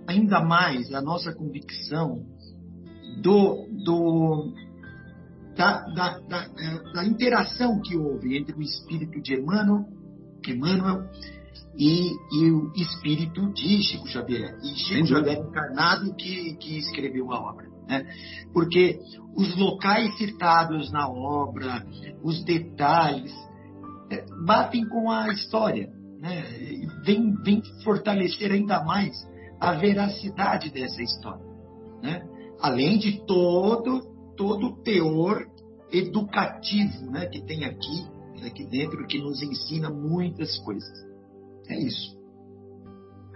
ainda 0.08 0.44
mais 0.44 0.94
a 0.94 1.02
nossa 1.02 1.34
convicção 1.34 2.26
do, 3.22 3.68
do 3.84 4.54
da, 5.56 5.82
da, 5.88 6.20
da, 6.20 6.48
da, 6.94 7.06
interação 7.06 7.82
que 7.82 7.98
houve 7.98 8.38
entre 8.38 8.56
o 8.56 8.62
espírito 8.62 9.20
de 9.22 9.34
Emmanuel, 9.34 9.86
Emmanuel 10.48 11.10
e, 11.76 12.12
e, 12.32 12.52
o 12.52 12.72
espírito 12.76 13.52
de 13.54 13.84
Chico 13.84 14.08
Xavier. 14.08 14.56
E 14.62 14.68
Chico 14.78 15.08
Xavier 15.08 15.40
encarnado 15.40 16.14
que, 16.16 16.56
que 16.58 16.78
escreveu 16.78 17.32
a 17.32 17.40
obra. 17.40 17.68
Né? 17.88 18.06
Porque 18.54 19.00
os 19.36 19.56
locais 19.58 20.16
citados 20.18 20.92
na 20.92 21.10
obra, 21.10 21.86
os 22.24 22.44
detalhes, 22.44 23.34
é, 24.12 24.26
batem 24.46 24.88
com 24.88 25.10
a 25.10 25.28
história. 25.34 25.90
Né? 26.20 26.44
Vem, 27.04 27.34
vem 27.44 27.62
fortalecer 27.84 28.52
ainda 28.52 28.84
mais 28.84 29.16
a 29.60 29.74
veracidade 29.74 30.70
dessa 30.70 31.02
história. 31.02 31.46
Né? 32.02 32.24
Além 32.60 32.98
de 32.98 33.26
todo, 33.26 34.02
todo 34.36 34.68
o 34.68 34.84
teor 34.84 35.46
educativo 35.92 37.12
né, 37.12 37.28
que 37.28 37.42
tem 37.42 37.66
aqui, 37.66 38.06
aqui 38.46 38.66
dentro, 38.66 39.06
que 39.08 39.20
nos 39.20 39.42
ensina 39.42 39.90
muitas 39.90 40.58
coisas. 40.60 41.06
É 41.70 41.78
isso. 41.80 42.18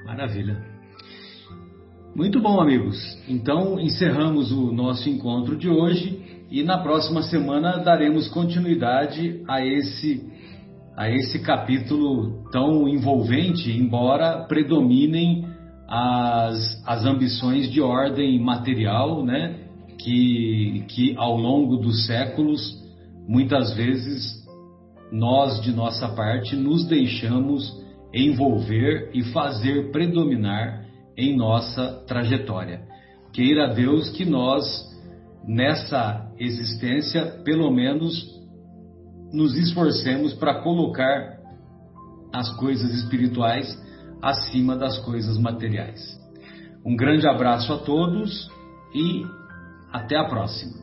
Maravilha. 0.05 0.71
Muito 2.15 2.41
bom, 2.41 2.59
amigos. 2.59 2.97
Então, 3.27 3.79
encerramos 3.79 4.51
o 4.51 4.71
nosso 4.71 5.07
encontro 5.09 5.55
de 5.55 5.69
hoje 5.69 6.45
e 6.49 6.61
na 6.61 6.77
próxima 6.77 7.21
semana 7.23 7.77
daremos 7.77 8.27
continuidade 8.27 9.41
a 9.47 9.65
esse 9.65 10.29
a 11.01 11.09
esse 11.09 11.39
capítulo 11.39 12.47
tão 12.51 12.87
envolvente, 12.87 13.71
embora 13.71 14.45
predominem 14.47 15.47
as, 15.87 16.79
as 16.85 17.03
ambições 17.03 17.71
de 17.71 17.81
ordem 17.81 18.39
material, 18.39 19.25
né, 19.25 19.61
que, 19.97 20.85
que 20.89 21.15
ao 21.17 21.35
longo 21.35 21.77
dos 21.77 22.05
séculos, 22.05 22.61
muitas 23.27 23.73
vezes, 23.73 24.47
nós, 25.11 25.59
de 25.61 25.71
nossa 25.71 26.07
parte, 26.09 26.55
nos 26.55 26.85
deixamos 26.85 27.83
envolver 28.13 29.09
e 29.11 29.23
fazer 29.23 29.91
predominar 29.91 30.85
em 31.17 31.35
nossa 31.35 32.05
trajetória. 32.05 32.81
Queira 33.33 33.73
Deus 33.73 34.11
que 34.11 34.23
nós, 34.23 34.63
nessa 35.47 36.31
existência, 36.37 37.41
pelo 37.43 37.71
menos 37.71 38.39
nos 39.33 39.55
esforcemos 39.55 40.33
para 40.33 40.61
colocar 40.61 41.39
as 42.33 42.51
coisas 42.55 42.93
espirituais 42.93 43.67
acima 44.21 44.75
das 44.75 44.99
coisas 44.99 45.37
materiais. 45.37 46.19
Um 46.85 46.95
grande 46.95 47.27
abraço 47.27 47.73
a 47.73 47.77
todos 47.79 48.49
e 48.93 49.25
até 49.91 50.17
a 50.17 50.25
próxima. 50.25 50.80